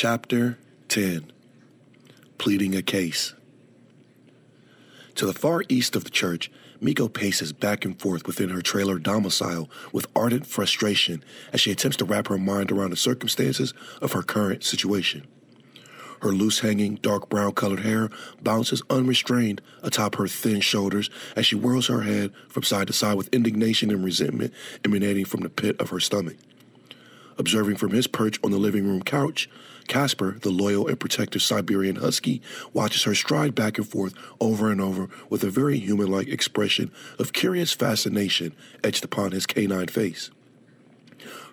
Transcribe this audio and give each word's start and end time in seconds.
Chapter 0.00 0.56
10 0.90 1.32
Pleading 2.38 2.76
a 2.76 2.82
Case. 2.82 3.34
To 5.16 5.26
the 5.26 5.32
far 5.32 5.64
east 5.68 5.96
of 5.96 6.04
the 6.04 6.10
church, 6.10 6.52
Miko 6.80 7.08
paces 7.08 7.52
back 7.52 7.84
and 7.84 8.00
forth 8.00 8.24
within 8.24 8.50
her 8.50 8.62
trailer 8.62 9.00
domicile 9.00 9.68
with 9.92 10.06
ardent 10.14 10.46
frustration 10.46 11.24
as 11.52 11.60
she 11.60 11.72
attempts 11.72 11.96
to 11.96 12.04
wrap 12.04 12.28
her 12.28 12.38
mind 12.38 12.70
around 12.70 12.90
the 12.90 12.96
circumstances 12.96 13.74
of 14.00 14.12
her 14.12 14.22
current 14.22 14.62
situation. 14.62 15.26
Her 16.22 16.30
loose 16.30 16.60
hanging, 16.60 16.94
dark 17.02 17.28
brown 17.28 17.54
colored 17.54 17.80
hair 17.80 18.08
bounces 18.40 18.82
unrestrained 18.88 19.60
atop 19.82 20.14
her 20.14 20.28
thin 20.28 20.60
shoulders 20.60 21.10
as 21.34 21.44
she 21.44 21.56
whirls 21.56 21.88
her 21.88 22.02
head 22.02 22.32
from 22.48 22.62
side 22.62 22.86
to 22.86 22.92
side 22.92 23.16
with 23.16 23.34
indignation 23.34 23.90
and 23.90 24.04
resentment 24.04 24.54
emanating 24.84 25.24
from 25.24 25.40
the 25.40 25.50
pit 25.50 25.74
of 25.80 25.90
her 25.90 25.98
stomach. 25.98 26.36
Observing 27.36 27.76
from 27.76 27.90
his 27.90 28.06
perch 28.06 28.38
on 28.44 28.52
the 28.52 28.58
living 28.58 28.86
room 28.86 29.02
couch, 29.02 29.48
Casper, 29.88 30.38
the 30.42 30.50
loyal 30.50 30.86
and 30.86 31.00
protective 31.00 31.42
Siberian 31.42 31.96
husky, 31.96 32.40
watches 32.72 33.04
her 33.04 33.14
stride 33.14 33.54
back 33.54 33.78
and 33.78 33.88
forth 33.88 34.14
over 34.40 34.70
and 34.70 34.80
over 34.80 35.08
with 35.28 35.42
a 35.42 35.50
very 35.50 35.78
human 35.78 36.08
like 36.08 36.28
expression 36.28 36.92
of 37.18 37.32
curious 37.32 37.72
fascination 37.72 38.54
etched 38.84 39.04
upon 39.04 39.32
his 39.32 39.46
canine 39.46 39.88
face. 39.88 40.30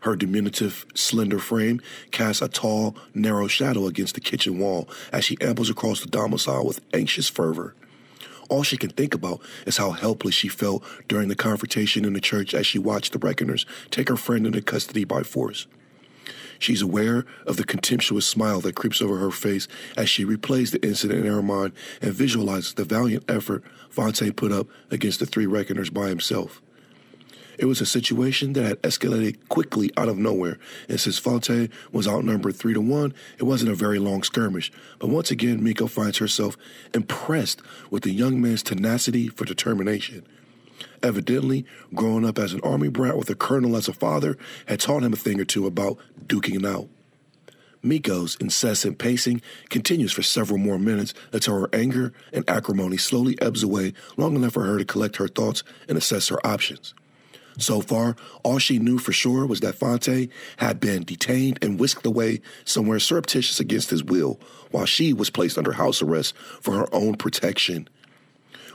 Her 0.01 0.15
diminutive, 0.15 0.85
slender 0.93 1.39
frame 1.39 1.81
casts 2.11 2.41
a 2.41 2.47
tall, 2.47 2.95
narrow 3.15 3.47
shadow 3.47 3.87
against 3.87 4.13
the 4.13 4.21
kitchen 4.21 4.59
wall 4.59 4.87
as 5.11 5.25
she 5.25 5.37
ambles 5.41 5.71
across 5.71 6.01
the 6.01 6.07
domicile 6.07 6.65
with 6.65 6.81
anxious 6.93 7.27
fervor. 7.27 7.73
All 8.47 8.61
she 8.61 8.77
can 8.77 8.91
think 8.91 9.15
about 9.15 9.41
is 9.65 9.77
how 9.77 9.91
helpless 9.91 10.35
she 10.35 10.47
felt 10.47 10.83
during 11.07 11.29
the 11.29 11.35
confrontation 11.35 12.05
in 12.05 12.13
the 12.13 12.21
church 12.21 12.53
as 12.53 12.67
she 12.67 12.77
watched 12.77 13.13
the 13.13 13.19
Reckoners 13.19 13.65
take 13.89 14.09
her 14.09 14.15
friend 14.15 14.45
into 14.45 14.61
custody 14.61 15.03
by 15.03 15.23
force. 15.23 15.65
She's 16.59 16.81
aware 16.81 17.25
of 17.45 17.57
the 17.57 17.63
contemptuous 17.63 18.27
smile 18.27 18.61
that 18.61 18.75
creeps 18.75 19.01
over 19.01 19.17
her 19.17 19.31
face 19.31 19.67
as 19.97 20.09
she 20.09 20.25
replays 20.25 20.71
the 20.71 20.85
incident 20.85 21.25
in 21.25 21.31
her 21.31 21.41
mind 21.41 21.73
and 22.01 22.13
visualizes 22.13 22.73
the 22.73 22.85
valiant 22.85 23.29
effort 23.29 23.63
Fonte 23.89 24.35
put 24.35 24.51
up 24.51 24.67
against 24.91 25.19
the 25.19 25.25
three 25.25 25.45
Reckoners 25.45 25.89
by 25.89 26.09
himself. 26.09 26.61
It 27.57 27.65
was 27.65 27.79
a 27.79 27.85
situation 27.85 28.53
that 28.53 28.65
had 28.65 28.81
escalated 28.81 29.37
quickly 29.47 29.91
out 29.95 30.09
of 30.09 30.17
nowhere, 30.17 30.57
and 30.89 30.99
since 30.99 31.17
Fonte 31.17 31.69
was 31.91 32.07
outnumbered 32.07 32.55
three 32.55 32.73
to 32.73 32.81
one, 32.81 33.13
it 33.37 33.43
wasn't 33.43 33.71
a 33.71 33.75
very 33.75 33.99
long 33.99 34.23
skirmish. 34.23 34.71
But 34.99 35.09
once 35.09 35.31
again, 35.31 35.63
Miko 35.63 35.87
finds 35.87 36.17
herself 36.17 36.57
impressed 36.93 37.61
with 37.89 38.03
the 38.03 38.11
young 38.11 38.41
man's 38.41 38.63
tenacity 38.63 39.29
for 39.29 39.45
determination. 39.45 40.25
Evidently, 41.05 41.67
growing 41.93 42.25
up 42.25 42.39
as 42.39 42.51
an 42.51 42.61
army 42.61 42.87
brat 42.87 43.15
with 43.15 43.29
a 43.29 43.35
colonel 43.35 43.75
as 43.75 43.87
a 43.87 43.93
father 43.93 44.39
had 44.65 44.79
taught 44.79 45.03
him 45.03 45.13
a 45.13 45.15
thing 45.15 45.39
or 45.39 45.45
two 45.45 45.67
about 45.67 45.99
duking 46.25 46.55
it 46.55 46.65
out. 46.65 46.87
Miko's 47.83 48.35
incessant 48.37 48.97
pacing 48.97 49.43
continues 49.69 50.11
for 50.11 50.23
several 50.23 50.57
more 50.57 50.79
minutes 50.79 51.13
until 51.31 51.59
her 51.59 51.69
anger 51.71 52.11
and 52.33 52.43
acrimony 52.49 52.97
slowly 52.97 53.39
ebbs 53.39 53.61
away 53.61 53.93
long 54.17 54.35
enough 54.35 54.53
for 54.53 54.63
her 54.63 54.79
to 54.79 54.83
collect 54.83 55.17
her 55.17 55.27
thoughts 55.27 55.61
and 55.87 55.95
assess 55.95 56.29
her 56.29 56.43
options. 56.43 56.95
So 57.59 57.81
far, 57.81 58.15
all 58.41 58.57
she 58.57 58.79
knew 58.79 58.97
for 58.97 59.13
sure 59.13 59.45
was 59.45 59.59
that 59.59 59.75
Fonte 59.75 60.29
had 60.57 60.79
been 60.79 61.03
detained 61.03 61.59
and 61.61 61.79
whisked 61.79 62.07
away 62.07 62.41
somewhere 62.63 62.97
surreptitious 62.97 63.59
against 63.59 63.91
his 63.91 64.03
will, 64.03 64.39
while 64.71 64.87
she 64.87 65.13
was 65.13 65.29
placed 65.29 65.59
under 65.59 65.73
house 65.73 66.01
arrest 66.01 66.35
for 66.61 66.73
her 66.73 66.87
own 66.91 67.13
protection. 67.13 67.87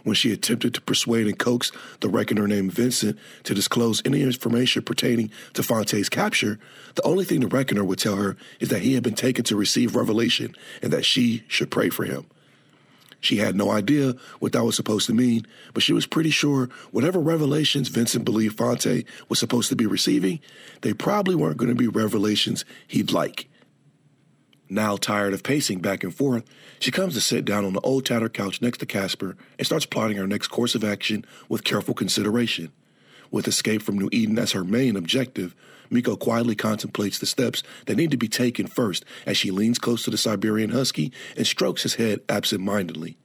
When 0.02 0.14
she 0.14 0.32
attempted 0.32 0.74
to 0.74 0.80
persuade 0.80 1.26
and 1.26 1.38
coax 1.38 1.72
the 2.00 2.08
reckoner 2.08 2.46
named 2.46 2.72
Vincent 2.72 3.18
to 3.44 3.54
disclose 3.54 4.02
any 4.04 4.22
information 4.22 4.82
pertaining 4.82 5.30
to 5.54 5.62
Fonte's 5.62 6.08
capture, 6.08 6.58
the 6.94 7.06
only 7.06 7.24
thing 7.24 7.40
the 7.40 7.46
reckoner 7.46 7.84
would 7.84 7.98
tell 7.98 8.16
her 8.16 8.36
is 8.60 8.68
that 8.70 8.82
he 8.82 8.94
had 8.94 9.02
been 9.02 9.14
taken 9.14 9.44
to 9.44 9.56
receive 9.56 9.94
revelation 9.94 10.54
and 10.82 10.92
that 10.92 11.04
she 11.04 11.44
should 11.48 11.70
pray 11.70 11.90
for 11.90 12.04
him. 12.04 12.26
She 13.20 13.36
had 13.36 13.54
no 13.54 13.70
idea 13.70 14.14
what 14.38 14.52
that 14.52 14.64
was 14.64 14.74
supposed 14.74 15.06
to 15.06 15.14
mean, 15.14 15.46
but 15.74 15.82
she 15.82 15.92
was 15.92 16.06
pretty 16.06 16.30
sure 16.30 16.70
whatever 16.90 17.20
revelations 17.20 17.88
Vincent 17.88 18.24
believed 18.24 18.56
Fonte 18.56 19.04
was 19.28 19.38
supposed 19.38 19.68
to 19.68 19.76
be 19.76 19.86
receiving, 19.86 20.40
they 20.80 20.94
probably 20.94 21.34
weren't 21.34 21.58
going 21.58 21.68
to 21.68 21.74
be 21.74 21.86
revelations 21.86 22.64
he'd 22.88 23.12
like. 23.12 23.49
Now 24.72 24.96
tired 24.96 25.34
of 25.34 25.42
pacing 25.42 25.80
back 25.80 26.04
and 26.04 26.14
forth, 26.14 26.44
she 26.78 26.92
comes 26.92 27.14
to 27.14 27.20
sit 27.20 27.44
down 27.44 27.64
on 27.64 27.72
the 27.72 27.80
old 27.80 28.06
tattered 28.06 28.32
couch 28.32 28.62
next 28.62 28.78
to 28.78 28.86
Casper 28.86 29.36
and 29.58 29.66
starts 29.66 29.84
plotting 29.84 30.16
her 30.16 30.28
next 30.28 30.46
course 30.46 30.76
of 30.76 30.84
action 30.84 31.24
with 31.48 31.64
careful 31.64 31.92
consideration. 31.92 32.70
With 33.32 33.48
escape 33.48 33.82
from 33.82 33.98
New 33.98 34.08
Eden 34.12 34.38
as 34.38 34.52
her 34.52 34.62
main 34.62 34.94
objective, 34.94 35.56
Miko 35.90 36.14
quietly 36.14 36.54
contemplates 36.54 37.18
the 37.18 37.26
steps 37.26 37.64
that 37.86 37.96
need 37.96 38.12
to 38.12 38.16
be 38.16 38.28
taken 38.28 38.68
first 38.68 39.04
as 39.26 39.36
she 39.36 39.50
leans 39.50 39.80
close 39.80 40.04
to 40.04 40.10
the 40.10 40.16
Siberian 40.16 40.70
Husky 40.70 41.12
and 41.36 41.48
strokes 41.48 41.82
his 41.82 41.96
head 41.96 42.20
absent 42.28 42.60
mindedly. 42.60 43.16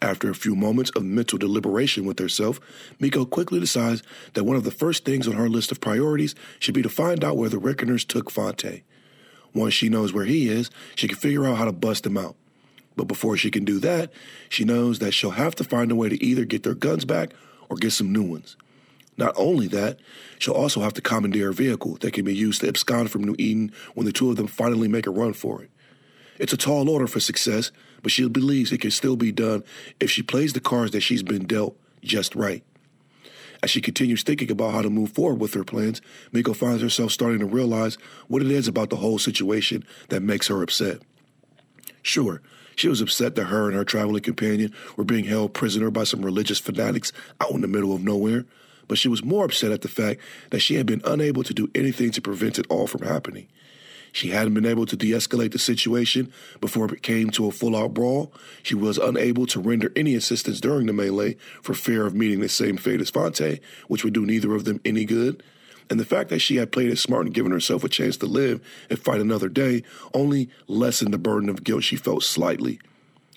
After 0.00 0.30
a 0.30 0.36
few 0.36 0.54
moments 0.54 0.92
of 0.94 1.02
mental 1.04 1.36
deliberation 1.36 2.04
with 2.04 2.20
herself, 2.20 2.60
Miko 3.00 3.24
quickly 3.24 3.58
decides 3.58 4.04
that 4.34 4.44
one 4.44 4.56
of 4.56 4.62
the 4.62 4.70
first 4.70 5.04
things 5.04 5.26
on 5.26 5.34
her 5.34 5.48
list 5.48 5.72
of 5.72 5.80
priorities 5.80 6.36
should 6.60 6.74
be 6.74 6.82
to 6.82 6.88
find 6.88 7.24
out 7.24 7.36
where 7.36 7.50
the 7.50 7.58
Reckoners 7.58 8.04
took 8.04 8.30
Fonte. 8.30 8.82
Once 9.54 9.74
she 9.74 9.88
knows 9.88 10.12
where 10.12 10.24
he 10.24 10.48
is, 10.48 10.70
she 10.94 11.08
can 11.08 11.16
figure 11.16 11.46
out 11.46 11.56
how 11.56 11.64
to 11.64 11.72
bust 11.72 12.06
him 12.06 12.16
out. 12.16 12.36
But 12.96 13.08
before 13.08 13.36
she 13.36 13.50
can 13.50 13.64
do 13.64 13.78
that, 13.80 14.12
she 14.48 14.64
knows 14.64 14.98
that 14.98 15.12
she'll 15.12 15.30
have 15.30 15.54
to 15.56 15.64
find 15.64 15.90
a 15.90 15.96
way 15.96 16.08
to 16.08 16.22
either 16.22 16.44
get 16.44 16.62
their 16.62 16.74
guns 16.74 17.04
back 17.04 17.32
or 17.68 17.76
get 17.76 17.92
some 17.92 18.12
new 18.12 18.22
ones. 18.22 18.56
Not 19.16 19.34
only 19.36 19.66
that, 19.68 19.98
she'll 20.38 20.54
also 20.54 20.80
have 20.80 20.94
to 20.94 21.02
commandeer 21.02 21.50
a 21.50 21.54
vehicle 21.54 21.98
that 22.00 22.12
can 22.12 22.24
be 22.24 22.34
used 22.34 22.62
to 22.62 22.68
abscond 22.68 23.10
from 23.10 23.24
New 23.24 23.36
Eden 23.38 23.72
when 23.94 24.06
the 24.06 24.12
two 24.12 24.30
of 24.30 24.36
them 24.36 24.46
finally 24.46 24.88
make 24.88 25.06
a 25.06 25.10
run 25.10 25.32
for 25.32 25.62
it. 25.62 25.70
It's 26.38 26.54
a 26.54 26.56
tall 26.56 26.88
order 26.88 27.06
for 27.06 27.20
success, 27.20 27.70
but 28.02 28.12
she 28.12 28.26
believes 28.28 28.72
it 28.72 28.80
can 28.80 28.90
still 28.90 29.16
be 29.16 29.30
done 29.30 29.62
if 30.00 30.10
she 30.10 30.22
plays 30.22 30.54
the 30.54 30.60
cards 30.60 30.92
that 30.92 31.02
she's 31.02 31.22
been 31.22 31.46
dealt 31.46 31.76
just 32.02 32.34
right. 32.34 32.64
As 33.62 33.70
she 33.70 33.80
continues 33.80 34.22
thinking 34.22 34.50
about 34.50 34.72
how 34.72 34.82
to 34.82 34.90
move 34.90 35.12
forward 35.12 35.40
with 35.40 35.54
her 35.54 35.64
plans, 35.64 36.00
Miko 36.32 36.54
finds 36.54 36.82
herself 36.82 37.12
starting 37.12 37.40
to 37.40 37.46
realize 37.46 37.96
what 38.28 38.42
it 38.42 38.50
is 38.50 38.66
about 38.66 38.90
the 38.90 38.96
whole 38.96 39.18
situation 39.18 39.84
that 40.08 40.22
makes 40.22 40.48
her 40.48 40.62
upset. 40.62 41.02
Sure, 42.02 42.40
she 42.76 42.88
was 42.88 43.02
upset 43.02 43.34
that 43.34 43.44
her 43.44 43.66
and 43.66 43.76
her 43.76 43.84
traveling 43.84 44.22
companion 44.22 44.72
were 44.96 45.04
being 45.04 45.24
held 45.24 45.52
prisoner 45.52 45.90
by 45.90 46.04
some 46.04 46.24
religious 46.24 46.58
fanatics 46.58 47.12
out 47.40 47.50
in 47.50 47.60
the 47.60 47.68
middle 47.68 47.94
of 47.94 48.02
nowhere, 48.02 48.46
but 48.88 48.96
she 48.96 49.08
was 49.08 49.22
more 49.22 49.44
upset 49.44 49.70
at 49.70 49.82
the 49.82 49.88
fact 49.88 50.20
that 50.48 50.60
she 50.60 50.76
had 50.76 50.86
been 50.86 51.02
unable 51.04 51.42
to 51.42 51.52
do 51.52 51.70
anything 51.74 52.10
to 52.12 52.22
prevent 52.22 52.58
it 52.58 52.66
all 52.70 52.86
from 52.86 53.02
happening. 53.02 53.46
She 54.12 54.28
hadn't 54.28 54.54
been 54.54 54.66
able 54.66 54.86
to 54.86 54.96
de 54.96 55.10
escalate 55.10 55.52
the 55.52 55.58
situation 55.58 56.32
before 56.60 56.92
it 56.92 57.02
came 57.02 57.30
to 57.30 57.46
a 57.46 57.52
full 57.52 57.76
out 57.76 57.94
brawl. 57.94 58.32
She 58.62 58.74
was 58.74 58.98
unable 58.98 59.46
to 59.46 59.60
render 59.60 59.92
any 59.94 60.14
assistance 60.14 60.60
during 60.60 60.86
the 60.86 60.92
melee 60.92 61.36
for 61.62 61.74
fear 61.74 62.06
of 62.06 62.14
meeting 62.14 62.40
the 62.40 62.48
same 62.48 62.76
fate 62.76 63.00
as 63.00 63.10
Fonte, 63.10 63.60
which 63.88 64.04
would 64.04 64.14
do 64.14 64.26
neither 64.26 64.54
of 64.54 64.64
them 64.64 64.80
any 64.84 65.04
good. 65.04 65.42
And 65.88 65.98
the 65.98 66.04
fact 66.04 66.30
that 66.30 66.38
she 66.38 66.56
had 66.56 66.70
played 66.70 66.90
it 66.90 66.98
smart 66.98 67.26
and 67.26 67.34
given 67.34 67.50
herself 67.50 67.82
a 67.82 67.88
chance 67.88 68.16
to 68.18 68.26
live 68.26 68.60
and 68.88 68.98
fight 68.98 69.20
another 69.20 69.48
day 69.48 69.82
only 70.14 70.48
lessened 70.68 71.12
the 71.12 71.18
burden 71.18 71.48
of 71.48 71.64
guilt 71.64 71.82
she 71.82 71.96
felt 71.96 72.22
slightly. 72.22 72.80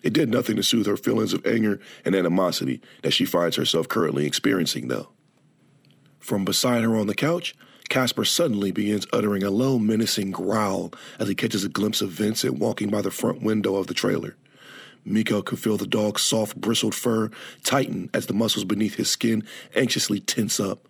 It 0.04 0.14
did 0.14 0.30
nothing 0.30 0.58
to 0.58 0.64
soothe 0.64 0.86
her 0.86 0.98
feelings 0.98 1.34
of 1.34 1.46
anger 1.48 1.80
and 2.06 2.14
animosity 2.14 2.82
that 3.02 3.14
she 3.14 3.26
finds 3.26 3.56
herself 3.56 3.88
currently 3.88 4.26
experiencing, 4.26 4.90
though. 4.90 5.10
From 6.20 6.46
beside 6.46 6.84
her 6.84 6.96
on 6.96 7.08
the 7.08 7.16
couch, 7.16 7.56
Casper 7.94 8.26
suddenly 8.26 8.72
begins 8.72 9.06
uttering 9.14 9.44
a 9.44 9.52
low, 9.52 9.78
menacing 9.78 10.32
growl 10.32 10.92
as 11.20 11.28
he 11.28 11.36
catches 11.36 11.64
a 11.64 11.70
glimpse 11.70 12.02
of 12.02 12.10
Vincent 12.10 12.58
walking 12.58 12.90
by 12.90 13.04
the 13.04 13.12
front 13.12 13.44
window 13.44 13.76
of 13.76 13.86
the 13.86 13.94
trailer. 13.94 14.36
Miko 15.06 15.44
can 15.44 15.58
feel 15.58 15.78
the 15.78 15.86
dog's 15.86 16.24
soft, 16.24 16.60
bristled 16.60 16.96
fur 16.96 17.30
tighten 17.62 18.10
as 18.12 18.26
the 18.26 18.34
muscles 18.34 18.66
beneath 18.66 18.96
his 18.96 19.12
skin 19.12 19.44
anxiously 19.76 20.20
tense 20.20 20.60
up. 20.60 20.88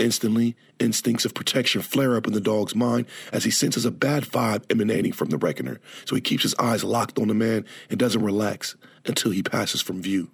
Instantly, 0.00 0.56
instincts 0.80 1.24
of 1.24 1.32
protection 1.32 1.80
flare 1.80 2.16
up 2.16 2.26
in 2.26 2.32
the 2.32 2.40
dog's 2.40 2.74
mind 2.74 3.06
as 3.32 3.44
he 3.44 3.52
senses 3.52 3.84
a 3.84 3.92
bad 3.92 4.24
vibe 4.24 4.64
emanating 4.68 5.12
from 5.12 5.28
the 5.28 5.38
reckoner, 5.38 5.78
so 6.06 6.16
he 6.16 6.20
keeps 6.20 6.42
his 6.42 6.56
eyes 6.56 6.82
locked 6.82 7.20
on 7.20 7.28
the 7.28 7.34
man 7.34 7.64
and 7.88 8.00
doesn't 8.00 8.24
relax 8.24 8.74
until 9.06 9.30
he 9.30 9.44
passes 9.44 9.80
from 9.80 10.02
view. 10.02 10.28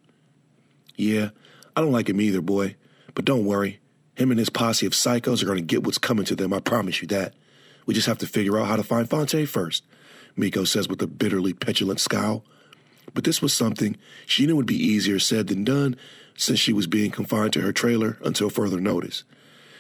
Yeah, 0.97 1.33
I 1.77 1.83
don't 1.83 1.93
like 1.93 2.09
him 2.09 2.23
either, 2.23 2.41
boy, 2.41 2.77
but 3.13 3.27
don't 3.27 3.45
worry. 3.45 3.81
Him 4.19 4.33
and 4.33 4.39
his 4.41 4.51
posse 4.51 4.85
of 4.85 4.95
psychos 4.95 5.43
are 5.43 5.47
going 5.47 5.59
to 5.59 5.65
get 5.65 5.85
what's 5.85 5.97
coming 5.97 6.25
to 6.25 6.35
them, 6.35 6.53
I 6.53 6.59
promise 6.59 7.01
you 7.01 7.07
that. 7.09 7.35
We 7.87 7.95
just 7.95 8.09
have 8.09 8.19
to 8.19 8.27
figure 8.27 8.59
out 8.59 8.67
how 8.67 8.75
to 8.75 8.83
find 8.83 9.09
Fonte 9.09 9.47
first, 9.47 9.85
Miko 10.37 10.65
says 10.65 10.89
with 10.89 11.01
a 11.01 11.07
bitterly 11.07 11.53
petulant 11.53 12.01
scowl. 12.01 12.43
But 13.15 13.23
this 13.23 13.41
was 13.41 13.55
something 13.55 13.97
she 14.27 14.45
knew 14.45 14.57
would 14.57 14.67
be 14.67 14.75
easier 14.75 15.21
said 15.21 15.47
than 15.47 15.63
done 15.63 15.97
since 16.37 16.59
she 16.59 16.73
was 16.73 16.89
being 16.89 17.13
confined 17.13 17.53
to 17.53 17.61
her 17.61 17.73
trailer 17.73 18.19
until 18.25 18.51
further 18.51 18.81
notice. 18.81 19.23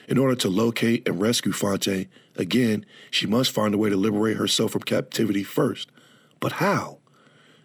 In 0.06 0.18
order 0.18 0.36
to 0.36 0.48
locate 0.48 1.08
and 1.08 1.20
rescue 1.20 1.50
Fonte, 1.50 2.06
again, 2.36 2.86
she 3.10 3.26
must 3.26 3.50
find 3.50 3.74
a 3.74 3.78
way 3.78 3.90
to 3.90 3.96
liberate 3.96 4.36
herself 4.36 4.70
from 4.70 4.82
captivity 4.82 5.42
first. 5.42 5.90
But 6.38 6.52
how? 6.52 6.98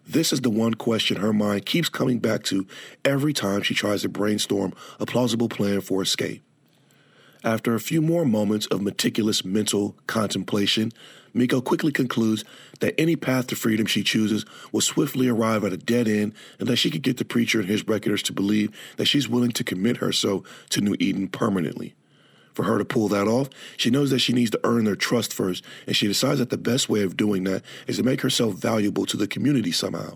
This 0.08 0.34
is 0.34 0.42
the 0.42 0.50
one 0.50 0.74
question 0.74 1.18
her 1.18 1.34
mind 1.34 1.68
keeps 1.68 1.88
coming 1.88 2.18
back 2.18 2.42
to 2.46 2.66
every 3.06 3.32
time 3.32 3.62
she 3.62 3.76
tries 3.76 4.02
to 4.02 4.10
brainstorm 4.10 4.74
a 5.00 5.06
plausible 5.06 5.50
plan 5.50 5.80
for 5.80 6.02
escape. 6.02 6.42
After 7.44 7.76
a 7.76 7.80
few 7.80 8.02
more 8.02 8.24
moments 8.24 8.68
of 8.68 8.82
meticulous 8.82 9.44
mental 9.44 9.98
contemplation, 10.08 10.94
Miko 11.34 11.60
quickly 11.60 11.92
concludes 11.92 12.46
that 12.80 12.98
any 12.98 13.18
path 13.18 13.48
to 13.48 13.56
freedom 13.58 13.86
she 13.86 14.02
chooses 14.02 14.46
will 14.72 14.80
swiftly 14.80 15.28
arrive 15.28 15.66
at 15.66 15.74
a 15.74 15.78
dead 15.78 16.08
end 16.08 16.34
and 16.58 16.70
that 16.70 16.78
she 16.78 16.90
could 16.90 17.02
get 17.02 17.18
the 17.18 17.26
preacher 17.26 17.60
and 17.60 17.68
his 17.68 17.86
reckoners 17.86 18.24
to 18.24 18.34
believe 18.34 18.72
that 18.96 19.08
she's 19.08 19.28
willing 19.28 19.52
to 19.52 19.64
commit 19.64 19.98
herself 19.98 20.44
to 20.70 20.80
New 20.80 20.96
Eden 21.00 21.28
permanently. 21.28 21.96
For 22.54 22.64
her 22.64 22.78
to 22.78 22.86
pull 22.86 23.10
that 23.10 23.28
off, 23.28 23.50
she 23.76 23.90
knows 23.90 24.10
that 24.12 24.20
she 24.20 24.32
needs 24.32 24.52
to 24.52 24.60
earn 24.64 24.86
their 24.86 24.96
trust 24.96 25.34
first, 25.34 25.66
and 25.86 25.96
she 25.96 26.08
decides 26.08 26.40
that 26.40 26.50
the 26.50 26.58
best 26.58 26.88
way 26.88 27.02
of 27.02 27.18
doing 27.18 27.44
that 27.44 27.64
is 27.88 27.98
to 27.98 28.04
make 28.04 28.22
herself 28.22 28.54
valuable 28.54 29.06
to 29.08 29.18
the 29.18 29.28
community 29.28 29.72
somehow 29.72 30.16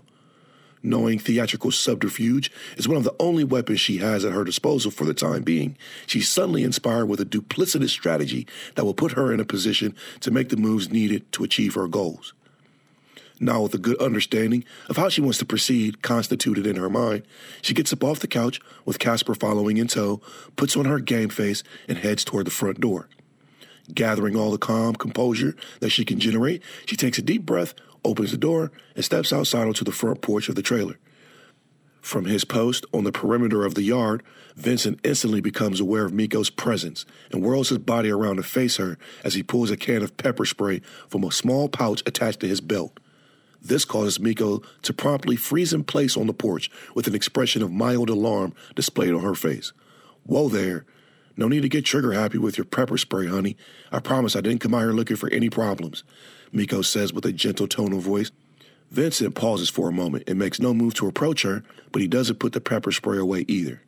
knowing 0.82 1.18
theatrical 1.18 1.70
subterfuge 1.70 2.50
is 2.76 2.88
one 2.88 2.96
of 2.96 3.04
the 3.04 3.14
only 3.18 3.44
weapons 3.44 3.80
she 3.80 3.98
has 3.98 4.24
at 4.24 4.32
her 4.32 4.44
disposal 4.44 4.90
for 4.90 5.04
the 5.04 5.14
time 5.14 5.42
being. 5.42 5.76
She's 6.06 6.28
suddenly 6.28 6.62
inspired 6.62 7.06
with 7.06 7.20
a 7.20 7.24
duplicitous 7.24 7.90
strategy 7.90 8.46
that 8.74 8.84
will 8.84 8.94
put 8.94 9.12
her 9.12 9.32
in 9.32 9.40
a 9.40 9.44
position 9.44 9.94
to 10.20 10.30
make 10.30 10.48
the 10.48 10.56
moves 10.56 10.90
needed 10.90 11.30
to 11.32 11.44
achieve 11.44 11.74
her 11.74 11.88
goals. 11.88 12.34
Now, 13.40 13.62
with 13.62 13.74
a 13.74 13.78
good 13.78 14.00
understanding 14.00 14.64
of 14.88 14.96
how 14.96 15.08
she 15.08 15.20
wants 15.20 15.38
to 15.38 15.46
proceed 15.46 16.02
constituted 16.02 16.66
in 16.66 16.76
her 16.76 16.90
mind, 16.90 17.22
she 17.62 17.72
gets 17.74 17.92
up 17.92 18.02
off 18.02 18.18
the 18.18 18.26
couch 18.26 18.60
with 18.84 18.98
Casper 18.98 19.34
following 19.34 19.76
in 19.76 19.86
tow, 19.86 20.20
puts 20.56 20.76
on 20.76 20.86
her 20.86 20.98
game 20.98 21.28
face, 21.28 21.62
and 21.86 21.98
heads 21.98 22.24
toward 22.24 22.46
the 22.46 22.50
front 22.50 22.80
door. 22.80 23.08
Gathering 23.94 24.36
all 24.36 24.50
the 24.50 24.58
calm 24.58 24.94
composure 24.96 25.54
that 25.80 25.90
she 25.90 26.04
can 26.04 26.18
generate, 26.18 26.62
she 26.84 26.96
takes 26.96 27.18
a 27.18 27.22
deep 27.22 27.46
breath, 27.46 27.74
opens 28.08 28.30
the 28.30 28.36
door, 28.36 28.72
and 28.96 29.04
steps 29.04 29.32
outside 29.32 29.66
onto 29.66 29.84
the 29.84 29.92
front 29.92 30.22
porch 30.22 30.48
of 30.48 30.54
the 30.54 30.62
trailer. 30.62 30.98
From 32.00 32.24
his 32.24 32.44
post 32.44 32.86
on 32.92 33.04
the 33.04 33.12
perimeter 33.12 33.64
of 33.64 33.74
the 33.74 33.82
yard, 33.82 34.22
Vincent 34.56 34.98
instantly 35.04 35.40
becomes 35.40 35.78
aware 35.78 36.04
of 36.04 36.12
Miko's 36.12 36.48
presence 36.48 37.04
and 37.30 37.42
whirls 37.42 37.68
his 37.68 37.78
body 37.78 38.10
around 38.10 38.36
to 38.36 38.42
face 38.42 38.76
her 38.76 38.98
as 39.22 39.34
he 39.34 39.42
pulls 39.42 39.70
a 39.70 39.76
can 39.76 40.02
of 40.02 40.16
pepper 40.16 40.44
spray 40.44 40.80
from 41.08 41.22
a 41.22 41.30
small 41.30 41.68
pouch 41.68 42.02
attached 42.06 42.40
to 42.40 42.48
his 42.48 42.60
belt. 42.60 42.98
This 43.60 43.84
causes 43.84 44.20
Miko 44.20 44.62
to 44.82 44.92
promptly 44.92 45.36
freeze 45.36 45.72
in 45.72 45.84
place 45.84 46.16
on 46.16 46.26
the 46.26 46.32
porch 46.32 46.70
with 46.94 47.06
an 47.06 47.14
expression 47.14 47.62
of 47.62 47.72
mild 47.72 48.08
alarm 48.08 48.54
displayed 48.74 49.12
on 49.12 49.22
her 49.22 49.34
face. 49.34 49.72
Whoa 50.24 50.48
there. 50.48 50.86
No 51.36 51.46
need 51.46 51.62
to 51.62 51.68
get 51.68 51.84
trigger 51.84 52.12
happy 52.12 52.38
with 52.38 52.58
your 52.58 52.64
pepper 52.64 52.98
spray, 52.98 53.26
honey. 53.26 53.56
I 53.92 54.00
promise 54.00 54.34
I 54.34 54.40
didn't 54.40 54.60
come 54.60 54.74
out 54.74 54.80
here 54.80 54.92
looking 54.92 55.16
for 55.16 55.30
any 55.30 55.50
problems. 55.50 56.04
Miko 56.52 56.82
says 56.82 57.12
with 57.12 57.26
a 57.26 57.32
gentle 57.32 57.68
tone 57.68 57.92
of 57.92 58.02
voice. 58.02 58.30
Vincent 58.90 59.34
pauses 59.34 59.68
for 59.68 59.88
a 59.88 59.92
moment 59.92 60.24
and 60.26 60.38
makes 60.38 60.60
no 60.60 60.72
move 60.72 60.94
to 60.94 61.06
approach 61.06 61.42
her, 61.42 61.62
but 61.92 62.00
he 62.00 62.08
doesn't 62.08 62.38
put 62.38 62.52
the 62.52 62.60
pepper 62.60 62.90
spray 62.90 63.18
away 63.18 63.44
either. 63.48 63.82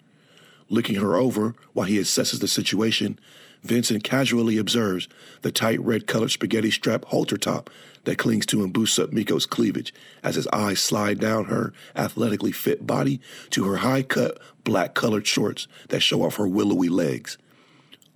Looking 0.69 0.97
her 0.97 1.17
over 1.17 1.55
while 1.73 1.87
he 1.87 1.99
assesses 1.99 2.41
the 2.41 2.49
situation, 2.49 3.19
Vincent 3.63 4.05
casually 4.05 4.57
observes 4.57 5.09
the 5.43 5.53
tight 5.53 5.81
red 5.81 6.07
colored 6.07 6.31
spaghetti 6.31 6.71
strap 6.71 7.05
halter 7.07 7.37
top 7.37 7.71
that 8.05 8.19
clings 8.19 8.47
to 8.47 8.63
and 8.63 8.73
boosts 8.73 8.99
up 8.99 9.13
Miko's 9.13 9.47
cleavage 9.47 9.93
as 10.23 10.37
his 10.37 10.47
eyes 10.49 10.81
slide 10.81 11.19
down 11.19 11.47
her 11.47 11.73
athletically 11.95 12.53
fit 12.53 12.87
body 12.87 13.21
to 13.51 13.65
her 13.65 13.79
high 13.79 14.03
cut 14.03 14.39
black 14.65 14.95
colored 14.95 15.27
shorts 15.27 15.67
that 15.89 16.01
show 16.01 16.23
off 16.23 16.37
her 16.37 16.49
willowy 16.49 16.89
legs. 16.89 17.37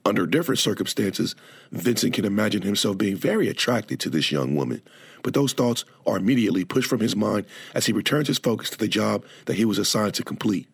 Under 0.06 0.26
different 0.26 0.58
circumstances, 0.58 1.34
Vincent 1.72 2.12
can 2.12 2.26
imagine 2.26 2.62
himself 2.62 2.98
being 2.98 3.16
very 3.16 3.48
attracted 3.48 4.00
to 4.00 4.10
this 4.10 4.30
young 4.30 4.54
woman, 4.54 4.82
but 5.22 5.32
those 5.32 5.54
thoughts 5.54 5.84
are 6.06 6.18
immediately 6.18 6.64
pushed 6.64 6.90
from 6.90 7.00
his 7.00 7.16
mind 7.16 7.46
as 7.74 7.86
he 7.86 7.92
returns 7.92 8.28
his 8.28 8.38
focus 8.38 8.68
to 8.70 8.78
the 8.78 8.88
job 8.88 9.24
that 9.46 9.56
he 9.56 9.64
was 9.64 9.78
assigned 9.78 10.14
to 10.14 10.22
complete. 10.22 10.68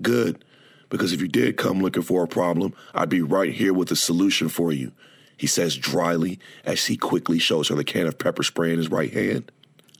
Good, 0.00 0.44
because 0.90 1.12
if 1.12 1.20
you 1.20 1.26
did 1.26 1.56
come 1.56 1.80
looking 1.80 2.04
for 2.04 2.22
a 2.22 2.28
problem, 2.28 2.72
I'd 2.94 3.08
be 3.08 3.22
right 3.22 3.52
here 3.52 3.74
with 3.74 3.90
a 3.90 3.96
solution 3.96 4.48
for 4.48 4.72
you, 4.72 4.92
he 5.36 5.48
says 5.48 5.76
dryly 5.76 6.38
as 6.64 6.86
he 6.86 6.96
quickly 6.96 7.40
shows 7.40 7.68
her 7.68 7.74
the 7.74 7.84
can 7.84 8.06
of 8.06 8.18
pepper 8.18 8.44
spray 8.44 8.70
in 8.72 8.78
his 8.78 8.90
right 8.90 9.12
hand. 9.12 9.50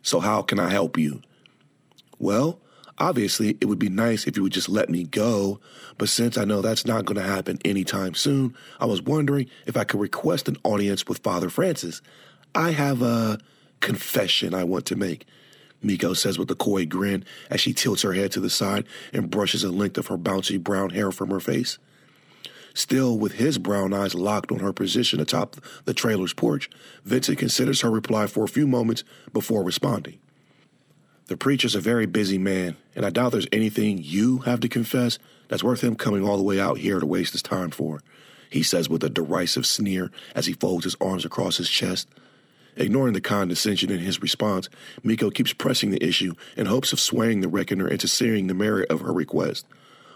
So, 0.02 0.20
how 0.20 0.42
can 0.42 0.60
I 0.60 0.70
help 0.70 0.96
you? 0.96 1.20
Well, 2.20 2.60
Obviously, 2.98 3.58
it 3.60 3.66
would 3.66 3.78
be 3.78 3.90
nice 3.90 4.26
if 4.26 4.36
you 4.36 4.42
would 4.42 4.52
just 4.52 4.70
let 4.70 4.88
me 4.88 5.04
go, 5.04 5.60
but 5.98 6.08
since 6.08 6.38
I 6.38 6.44
know 6.44 6.62
that's 6.62 6.86
not 6.86 7.04
going 7.04 7.16
to 7.16 7.22
happen 7.22 7.58
anytime 7.64 8.14
soon, 8.14 8.56
I 8.80 8.86
was 8.86 9.02
wondering 9.02 9.48
if 9.66 9.76
I 9.76 9.84
could 9.84 10.00
request 10.00 10.48
an 10.48 10.56
audience 10.64 11.06
with 11.06 11.18
Father 11.18 11.50
Francis. 11.50 12.00
I 12.54 12.70
have 12.70 13.02
a 13.02 13.38
confession 13.80 14.54
I 14.54 14.64
want 14.64 14.86
to 14.86 14.96
make. 14.96 15.26
Miko 15.82 16.14
says 16.14 16.38
with 16.38 16.50
a 16.50 16.54
coy 16.54 16.86
grin 16.86 17.24
as 17.50 17.60
she 17.60 17.74
tilts 17.74 18.00
her 18.00 18.14
head 18.14 18.32
to 18.32 18.40
the 18.40 18.48
side 18.48 18.86
and 19.12 19.30
brushes 19.30 19.62
a 19.62 19.70
length 19.70 19.98
of 19.98 20.06
her 20.06 20.16
bouncy 20.16 20.62
brown 20.62 20.90
hair 20.90 21.12
from 21.12 21.28
her 21.30 21.40
face. 21.40 21.78
Still 22.72 23.18
with 23.18 23.32
his 23.32 23.58
brown 23.58 23.92
eyes 23.92 24.14
locked 24.14 24.50
on 24.50 24.60
her 24.60 24.72
position 24.72 25.20
atop 25.20 25.56
the 25.84 25.94
trailer's 25.94 26.32
porch, 26.32 26.70
Vincent 27.04 27.38
considers 27.38 27.82
her 27.82 27.90
reply 27.90 28.26
for 28.26 28.44
a 28.44 28.48
few 28.48 28.66
moments 28.66 29.04
before 29.32 29.62
responding. 29.62 30.18
The 31.28 31.36
preacher's 31.36 31.74
a 31.74 31.80
very 31.80 32.06
busy 32.06 32.38
man, 32.38 32.76
and 32.94 33.04
I 33.04 33.10
doubt 33.10 33.32
there's 33.32 33.48
anything 33.50 33.98
you 34.00 34.38
have 34.38 34.60
to 34.60 34.68
confess 34.68 35.18
that's 35.48 35.64
worth 35.64 35.82
him 35.82 35.96
coming 35.96 36.22
all 36.22 36.36
the 36.36 36.44
way 36.44 36.60
out 36.60 36.78
here 36.78 37.00
to 37.00 37.06
waste 37.06 37.32
his 37.32 37.42
time 37.42 37.70
for, 37.70 38.00
he 38.48 38.62
says 38.62 38.88
with 38.88 39.02
a 39.02 39.10
derisive 39.10 39.66
sneer 39.66 40.12
as 40.36 40.46
he 40.46 40.52
folds 40.52 40.84
his 40.84 40.94
arms 41.00 41.24
across 41.24 41.56
his 41.56 41.68
chest. 41.68 42.06
Ignoring 42.76 43.14
the 43.14 43.20
condescension 43.20 43.90
in 43.90 43.98
his 43.98 44.22
response, 44.22 44.68
Miko 45.02 45.30
keeps 45.30 45.52
pressing 45.52 45.90
the 45.90 46.04
issue 46.04 46.34
in 46.56 46.66
hopes 46.66 46.92
of 46.92 47.00
swaying 47.00 47.40
the 47.40 47.48
reckoner 47.48 47.88
into 47.88 48.06
seeing 48.06 48.46
the 48.46 48.54
merit 48.54 48.88
of 48.88 49.00
her 49.00 49.12
request. 49.12 49.66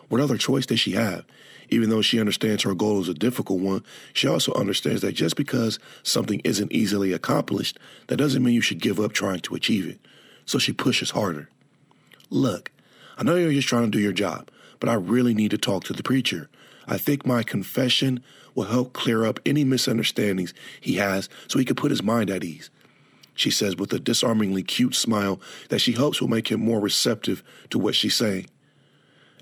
What 0.09 0.21
other 0.21 0.39
choice 0.39 0.67
does 0.67 0.79
she 0.79 0.93
have? 0.93 1.25
Even 1.71 1.91
though 1.91 2.03
she 2.03 2.21
understands 2.21 2.63
her 2.63 2.75
goal 2.75 3.01
is 3.01 3.09
a 3.09 3.15
difficult 3.15 3.61
one, 3.61 3.83
she 4.13 4.29
also 4.29 4.53
understands 4.53 5.03
that 5.03 5.13
just 5.13 5.35
because 5.35 5.81
something 6.05 6.41
isn't 6.45 6.71
easily 6.71 7.13
accomplished, 7.13 7.81
that 8.07 8.17
doesn't 8.17 8.45
mean 8.45 8.55
you 8.55 8.61
should 8.61 8.81
give 8.81 9.01
up 9.01 9.13
trying 9.13 9.41
to 9.41 9.57
achieve 9.57 9.89
it 9.89 9.99
so 10.45 10.59
she 10.59 10.73
pushes 10.73 11.11
harder. 11.11 11.49
Look, 12.31 12.71
I 13.19 13.23
know 13.23 13.37
you're 13.37 13.53
just 13.53 13.69
trying 13.69 13.85
to 13.85 13.91
do 13.91 14.01
your 14.01 14.13
job, 14.13 14.51
but 14.79 14.89
I 14.89 14.95
really 14.95 15.35
need 15.35 15.51
to 15.51 15.59
talk 15.59 15.85
to 15.85 15.93
the 15.93 16.03
preacher. 16.03 16.49
I 16.87 16.99
think 16.99 17.27
my 17.27 17.43
confession 17.43 18.23
will 18.55 18.65
help 18.65 18.93
clear 18.93 19.25
up 19.25 19.41
any 19.47 19.65
misunderstandings 19.65 20.55
he 20.81 20.95
has 20.95 21.29
so 21.47 21.59
he 21.59 21.65
can 21.65 21.77
put 21.77 21.91
his 21.91 22.03
mind 22.03 22.31
at 22.31 22.45
ease. 22.45 22.71
She 23.35 23.51
says 23.51 23.77
with 23.77 23.93
a 23.93 23.99
disarmingly 23.99 24.63
cute 24.63 24.95
smile 24.95 25.41
that 25.69 25.81
she 25.81 25.93
hopes 25.93 26.21
will 26.21 26.29
make 26.29 26.49
him 26.49 26.61
more 26.61 26.81
receptive 26.81 27.43
to 27.71 27.79
what 27.79 27.95
she's 27.95 28.15
saying. 28.15 28.47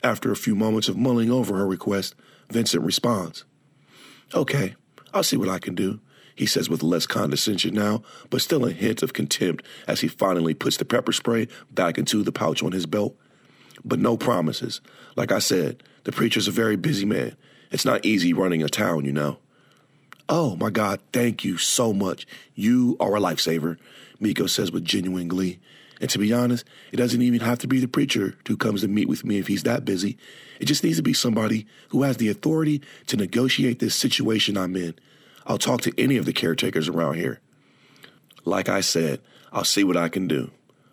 After 0.03 0.31
a 0.31 0.37
few 0.37 0.55
moments 0.55 0.89
of 0.89 0.97
mulling 0.97 1.31
over 1.31 1.57
her 1.57 1.67
request, 1.67 2.15
Vincent 2.51 2.85
responds, 2.85 3.45
Okay, 4.35 4.77
I'll 5.13 5.23
see 5.23 5.37
what 5.37 5.49
I 5.49 5.59
can 5.59 5.75
do 5.75 6.01
he 6.39 6.47
says 6.47 6.71
with 6.71 6.85
less 6.85 7.05
condescension 7.05 7.75
now, 7.75 8.01
but 8.31 8.41
still 8.41 8.65
a 8.65 8.71
hint 8.71 9.03
of 9.03 9.13
contempt 9.13 9.67
as 9.89 10.03
he 10.03 10.07
finally 10.07 10.55
puts 10.55 10.77
the 10.77 10.85
pepper 10.85 11.11
spray 11.11 11.49
back 11.73 11.99
into 11.99 12.23
the 12.23 12.31
pouch 12.31 12.63
on 12.63 12.71
his 12.71 12.87
belt. 12.87 13.17
But 13.85 13.99
no 13.99 14.17
promises. 14.17 14.81
Like 15.17 15.33
I 15.33 15.41
said, 15.41 15.83
the 16.05 16.13
preacher's 16.13 16.47
a 16.47 16.53
very 16.53 16.77
busy 16.77 17.05
man. 17.05 17.37
It's 17.73 17.85
not 17.85 18.07
easy 18.07 18.33
running 18.33 18.63
a 18.63 18.69
town, 18.69 19.05
you 19.05 19.13
know. 19.13 19.39
Oh, 20.29 20.55
my 20.55 20.71
God, 20.71 21.01
thank 21.13 21.43
you 21.43 21.59
so 21.59 21.93
much. 21.93 22.25
You 22.55 22.97
are 23.01 23.17
a 23.17 23.21
lifesaver, 23.21 23.77
Miko 24.21 24.47
says 24.47 24.71
with 24.71 24.85
genuine 24.85 25.27
glee. 25.27 25.59
And 26.01 26.09
to 26.11 26.21
be 26.21 26.33
honest, 26.33 26.65
it 26.93 26.99
doesn't 26.99 27.21
even 27.21 27.41
have 27.41 27.59
to 27.59 27.67
be 27.67 27.81
the 27.81 27.89
preacher 27.89 28.37
who 28.47 28.57
comes 28.57 28.83
to 28.83 28.89
meet 28.89 29.09
with 29.09 29.25
me 29.25 29.39
if 29.39 29.49
he's 29.49 29.65
that 29.65 29.85
busy. 29.85 30.17
It 30.61 30.67
just 30.67 30.85
needs 30.85 30.99
to 30.99 31.03
be 31.03 31.15
somebody 31.15 31.67
who 31.89 32.05
has 32.05 32.19
the 32.19 32.29
authority 32.29 32.81
to 33.09 33.17
negotiate 33.17 33.81
this 33.81 33.97
situation 33.97 34.57
I'm 34.57 34.77
in. 34.77 34.95
I'll 35.49 35.59
talk 35.59 35.81
to 35.83 35.93
any 35.99 36.19
of 36.19 36.27
the 36.27 36.33
caretakers 36.33 36.89
around 36.89 37.15
here. 37.15 37.41
Like 38.45 38.69
I 38.69 38.83
said, 38.83 39.21
I'll 39.51 39.65
see 39.65 39.83
what 39.83 39.97
I 39.97 40.11
can 40.11 40.29
do. 40.29 40.51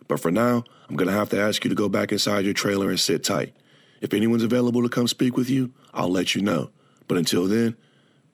But 0.07 0.21
for 0.21 0.31
now, 0.31 0.63
I'm 0.87 0.95
going 0.95 1.09
to 1.09 1.13
have 1.13 1.29
to 1.29 1.39
ask 1.39 1.63
you 1.63 1.69
to 1.69 1.75
go 1.75 1.89
back 1.89 2.11
inside 2.11 2.45
your 2.45 2.53
trailer 2.53 2.89
and 2.89 2.99
sit 2.99 3.23
tight. 3.23 3.53
If 3.99 4.13
anyone's 4.13 4.43
available 4.43 4.81
to 4.81 4.89
come 4.89 5.07
speak 5.07 5.35
with 5.35 5.49
you, 5.49 5.73
I'll 5.93 6.09
let 6.09 6.35
you 6.35 6.41
know. 6.41 6.69
But 7.07 7.17
until 7.17 7.47
then, 7.47 7.75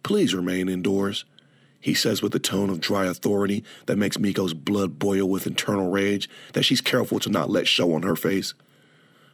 please 0.04 0.36
remain 0.36 0.70
indoors. 0.70 1.26
He 1.80 1.96
says 1.96 2.22
with 2.22 2.36
a 2.36 2.40
tone 2.40 2.70
of 2.70 2.80
dry 2.80 3.08
authority 3.08 3.64
that 3.88 3.98
makes 3.98 4.20
Miko's 4.20 4.54
blood 4.54 5.00
boil 5.00 5.28
with 5.28 5.48
internal 5.48 5.90
rage 5.90 6.30
that 6.54 6.64
she's 6.64 6.82
careful 6.82 7.20
to 7.20 7.30
not 7.30 7.50
let 7.50 7.68
show 7.68 7.94
on 7.94 8.04
her 8.04 8.16
face. 8.16 8.54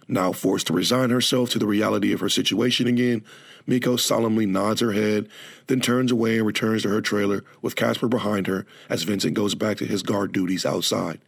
Now 0.07 0.31
forced 0.31 0.67
to 0.67 0.73
resign 0.73 1.09
herself 1.09 1.49
to 1.49 1.59
the 1.59 1.67
reality 1.67 2.13
of 2.13 2.21
her 2.21 2.29
situation 2.29 2.87
again, 2.87 3.23
Miko 3.65 3.97
solemnly 3.97 4.45
nods 4.45 4.79
her 4.79 4.93
head, 4.93 5.27
then 5.67 5.81
turns 5.81 6.11
away 6.11 6.37
and 6.37 6.47
returns 6.47 6.83
to 6.83 6.89
her 6.89 7.01
trailer 7.01 7.43
with 7.61 7.75
Casper 7.75 8.07
behind 8.07 8.47
her 8.47 8.65
as 8.89 9.03
Vincent 9.03 9.33
goes 9.33 9.53
back 9.53 9.77
to 9.77 9.85
his 9.85 10.03
guard 10.03 10.31
duties 10.31 10.65
outside. 10.65 11.19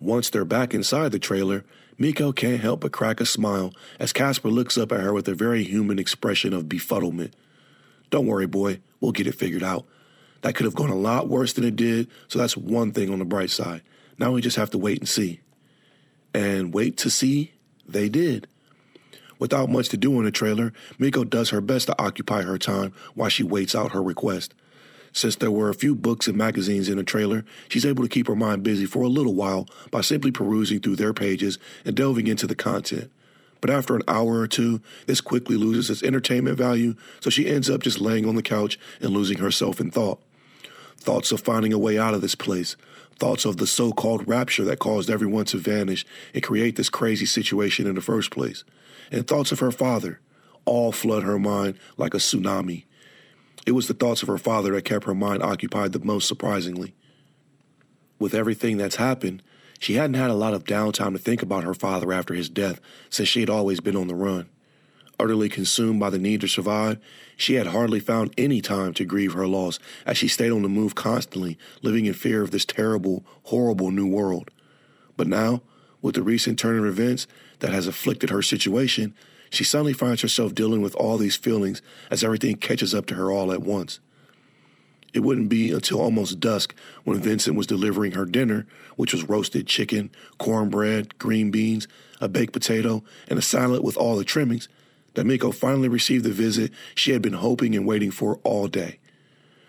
Once 0.00 0.30
they're 0.30 0.46
back 0.46 0.72
inside 0.72 1.12
the 1.12 1.18
trailer, 1.18 1.62
Miko 1.98 2.32
can't 2.32 2.62
help 2.62 2.80
but 2.80 2.92
crack 2.92 3.20
a 3.20 3.26
smile 3.26 3.74
as 3.98 4.14
Casper 4.14 4.48
looks 4.48 4.78
up 4.78 4.90
at 4.90 5.00
her 5.00 5.12
with 5.12 5.28
a 5.28 5.34
very 5.34 5.62
human 5.62 5.98
expression 5.98 6.54
of 6.54 6.64
befuddlement. 6.64 7.32
Don't 8.08 8.26
worry, 8.26 8.46
boy, 8.46 8.80
we'll 9.00 9.12
get 9.12 9.26
it 9.26 9.34
figured 9.34 9.62
out. 9.62 9.84
That 10.40 10.54
could 10.54 10.64
have 10.64 10.74
gone 10.74 10.88
a 10.88 10.94
lot 10.94 11.28
worse 11.28 11.52
than 11.52 11.64
it 11.64 11.76
did, 11.76 12.08
so 12.28 12.38
that's 12.38 12.56
one 12.56 12.92
thing 12.92 13.10
on 13.12 13.18
the 13.18 13.26
bright 13.26 13.50
side. 13.50 13.82
Now 14.18 14.32
we 14.32 14.40
just 14.40 14.56
have 14.56 14.70
to 14.70 14.78
wait 14.78 15.00
and 15.00 15.08
see. 15.08 15.40
And 16.32 16.72
wait 16.72 16.96
to 16.98 17.10
see, 17.10 17.52
they 17.88 18.08
did. 18.08 18.46
Without 19.38 19.70
much 19.70 19.88
to 19.88 19.96
do 19.96 20.18
in 20.18 20.24
the 20.24 20.30
trailer, 20.30 20.72
Miko 20.98 21.24
does 21.24 21.50
her 21.50 21.60
best 21.60 21.86
to 21.86 22.02
occupy 22.02 22.42
her 22.42 22.58
time 22.58 22.92
while 23.14 23.30
she 23.30 23.42
waits 23.42 23.74
out 23.74 23.92
her 23.92 24.02
request. 24.02 24.54
Since 25.12 25.36
there 25.36 25.50
were 25.50 25.70
a 25.70 25.74
few 25.74 25.94
books 25.94 26.28
and 26.28 26.36
magazines 26.36 26.88
in 26.88 26.98
the 26.98 27.02
trailer, 27.02 27.44
she's 27.68 27.86
able 27.86 28.04
to 28.04 28.08
keep 28.08 28.28
her 28.28 28.36
mind 28.36 28.62
busy 28.62 28.86
for 28.86 29.02
a 29.02 29.08
little 29.08 29.34
while 29.34 29.66
by 29.90 30.02
simply 30.02 30.30
perusing 30.30 30.80
through 30.80 30.96
their 30.96 31.12
pages 31.12 31.58
and 31.84 31.96
delving 31.96 32.26
into 32.26 32.46
the 32.46 32.54
content. 32.54 33.10
But 33.60 33.70
after 33.70 33.96
an 33.96 34.02
hour 34.06 34.38
or 34.38 34.46
two, 34.46 34.80
this 35.06 35.20
quickly 35.20 35.56
loses 35.56 35.90
its 35.90 36.02
entertainment 36.02 36.56
value, 36.56 36.94
so 37.20 37.28
she 37.28 37.48
ends 37.48 37.68
up 37.68 37.82
just 37.82 38.00
laying 38.00 38.26
on 38.26 38.36
the 38.36 38.42
couch 38.42 38.78
and 39.00 39.10
losing 39.10 39.38
herself 39.38 39.80
in 39.80 39.90
thought. 39.90 40.20
Thoughts 40.96 41.32
of 41.32 41.40
finding 41.40 41.72
a 41.72 41.78
way 41.78 41.98
out 41.98 42.14
of 42.14 42.20
this 42.20 42.34
place, 42.34 42.76
thoughts 43.20 43.44
of 43.44 43.58
the 43.58 43.66
so 43.66 43.92
called 43.92 44.26
rapture 44.26 44.64
that 44.64 44.78
caused 44.78 45.10
everyone 45.10 45.44
to 45.44 45.58
vanish 45.58 46.04
and 46.34 46.42
create 46.42 46.76
this 46.76 46.88
crazy 46.88 47.26
situation 47.26 47.86
in 47.86 47.94
the 47.94 48.00
first 48.00 48.30
place 48.30 48.64
and 49.12 49.26
thoughts 49.26 49.52
of 49.52 49.60
her 49.60 49.70
father 49.70 50.20
all 50.64 50.92
flood 50.92 51.22
her 51.22 51.38
mind 51.38 51.76
like 51.96 52.14
a 52.14 52.18
tsunami. 52.18 52.84
It 53.66 53.72
was 53.72 53.88
the 53.88 53.94
thoughts 53.94 54.22
of 54.22 54.28
her 54.28 54.38
father 54.38 54.72
that 54.72 54.84
kept 54.84 55.04
her 55.04 55.14
mind 55.14 55.42
occupied 55.42 55.92
the 55.92 56.00
most 56.00 56.26
surprisingly. 56.26 56.94
With 58.18 58.34
everything 58.34 58.76
that's 58.76 58.96
happened, 58.96 59.42
she 59.78 59.94
hadn't 59.94 60.14
had 60.14 60.30
a 60.30 60.34
lot 60.34 60.54
of 60.54 60.64
downtime 60.64 61.12
to 61.12 61.18
think 61.18 61.42
about 61.42 61.64
her 61.64 61.74
father 61.74 62.12
after 62.12 62.34
his 62.34 62.48
death 62.48 62.80
since 63.08 63.28
she 63.28 63.40
had 63.40 63.50
always 63.50 63.80
been 63.80 63.96
on 63.96 64.08
the 64.08 64.14
run. 64.14 64.48
Utterly 65.20 65.50
consumed 65.50 66.00
by 66.00 66.08
the 66.08 66.18
need 66.18 66.40
to 66.40 66.48
survive, 66.48 66.98
she 67.36 67.54
had 67.54 67.66
hardly 67.66 68.00
found 68.00 68.32
any 68.38 68.62
time 68.62 68.94
to 68.94 69.04
grieve 69.04 69.34
her 69.34 69.46
loss 69.46 69.78
as 70.06 70.16
she 70.16 70.26
stayed 70.26 70.50
on 70.50 70.62
the 70.62 70.68
move 70.68 70.94
constantly, 70.94 71.58
living 71.82 72.06
in 72.06 72.14
fear 72.14 72.40
of 72.40 72.52
this 72.52 72.64
terrible, 72.64 73.22
horrible 73.42 73.90
new 73.90 74.06
world. 74.06 74.50
But 75.18 75.26
now, 75.26 75.60
with 76.00 76.14
the 76.14 76.22
recent 76.22 76.58
turn 76.58 76.78
of 76.78 76.86
events 76.86 77.26
that 77.58 77.70
has 77.70 77.86
afflicted 77.86 78.30
her 78.30 78.40
situation, 78.40 79.14
she 79.50 79.62
suddenly 79.62 79.92
finds 79.92 80.22
herself 80.22 80.54
dealing 80.54 80.80
with 80.80 80.94
all 80.94 81.18
these 81.18 81.36
feelings 81.36 81.82
as 82.10 82.24
everything 82.24 82.56
catches 82.56 82.94
up 82.94 83.04
to 83.06 83.14
her 83.16 83.30
all 83.30 83.52
at 83.52 83.60
once. 83.60 84.00
It 85.12 85.20
wouldn't 85.20 85.50
be 85.50 85.70
until 85.70 86.00
almost 86.00 86.40
dusk 86.40 86.74
when 87.04 87.20
Vincent 87.20 87.58
was 87.58 87.66
delivering 87.66 88.12
her 88.12 88.24
dinner, 88.24 88.66
which 88.96 89.12
was 89.12 89.28
roasted 89.28 89.66
chicken, 89.66 90.12
cornbread, 90.38 91.18
green 91.18 91.50
beans, 91.50 91.86
a 92.22 92.28
baked 92.28 92.54
potato, 92.54 93.04
and 93.28 93.38
a 93.38 93.42
salad 93.42 93.84
with 93.84 93.98
all 93.98 94.16
the 94.16 94.24
trimmings, 94.24 94.66
that 95.14 95.26
Miko 95.26 95.50
finally 95.50 95.88
received 95.88 96.24
the 96.24 96.30
visit 96.30 96.72
she 96.94 97.12
had 97.12 97.22
been 97.22 97.34
hoping 97.34 97.74
and 97.74 97.86
waiting 97.86 98.10
for 98.10 98.40
all 98.44 98.68
day. 98.68 98.98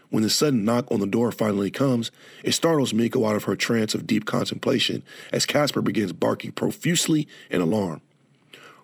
When 0.09 0.23
the 0.23 0.29
sudden 0.29 0.65
knock 0.65 0.91
on 0.91 0.99
the 0.99 1.07
door 1.07 1.31
finally 1.31 1.71
comes, 1.71 2.11
it 2.43 2.51
startles 2.51 2.93
Miko 2.93 3.25
out 3.25 3.37
of 3.37 3.45
her 3.45 3.55
trance 3.55 3.95
of 3.95 4.05
deep 4.05 4.25
contemplation 4.25 5.03
as 5.31 5.45
Casper 5.45 5.81
begins 5.81 6.11
barking 6.11 6.51
profusely 6.51 7.27
in 7.49 7.61
alarm. 7.61 8.01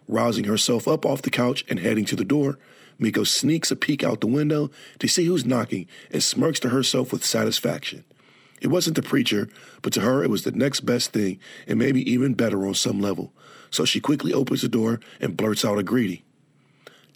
Rousing 0.07 0.45
herself 0.45 0.87
up 0.87 1.05
off 1.05 1.21
the 1.21 1.29
couch 1.29 1.65
and 1.67 1.79
heading 1.79 2.05
to 2.05 2.15
the 2.15 2.23
door, 2.23 2.57
Miko 2.97 3.25
sneaks 3.25 3.71
a 3.71 3.75
peek 3.75 4.03
out 4.03 4.21
the 4.21 4.27
window 4.27 4.71
to 4.99 5.07
see 5.09 5.25
who's 5.25 5.45
knocking 5.45 5.85
and 6.11 6.23
smirks 6.23 6.61
to 6.61 6.69
herself 6.69 7.11
with 7.11 7.25
satisfaction. 7.25 8.05
It 8.61 8.67
wasn't 8.67 8.95
the 8.95 9.03
preacher, 9.03 9.49
but 9.81 9.93
to 9.93 10.01
her 10.01 10.23
it 10.23 10.29
was 10.29 10.43
the 10.43 10.51
next 10.51 10.81
best 10.81 11.11
thing 11.11 11.39
and 11.67 11.77
maybe 11.77 12.09
even 12.09 12.33
better 12.33 12.65
on 12.65 12.73
some 12.73 13.01
level. 13.01 13.33
So 13.69 13.83
she 13.83 13.99
quickly 13.99 14.33
opens 14.33 14.61
the 14.61 14.69
door 14.69 15.01
and 15.19 15.37
blurts 15.37 15.65
out 15.65 15.77
a 15.77 15.83
greeting. 15.83 16.23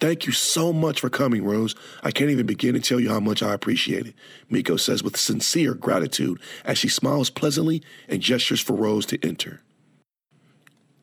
Thank 0.01 0.25
you 0.25 0.31
so 0.31 0.73
much 0.73 0.99
for 0.99 1.11
coming, 1.11 1.45
Rose. 1.45 1.75
I 2.01 2.09
can't 2.09 2.31
even 2.31 2.47
begin 2.47 2.73
to 2.73 2.79
tell 2.79 2.99
you 2.99 3.09
how 3.09 3.19
much 3.19 3.43
I 3.43 3.53
appreciate 3.53 4.07
it, 4.07 4.15
Miko 4.49 4.75
says 4.75 5.03
with 5.03 5.15
sincere 5.15 5.75
gratitude 5.75 6.39
as 6.65 6.79
she 6.79 6.89
smiles 6.89 7.29
pleasantly 7.29 7.83
and 8.09 8.19
gestures 8.19 8.59
for 8.59 8.73
Rose 8.73 9.05
to 9.05 9.23
enter. 9.23 9.61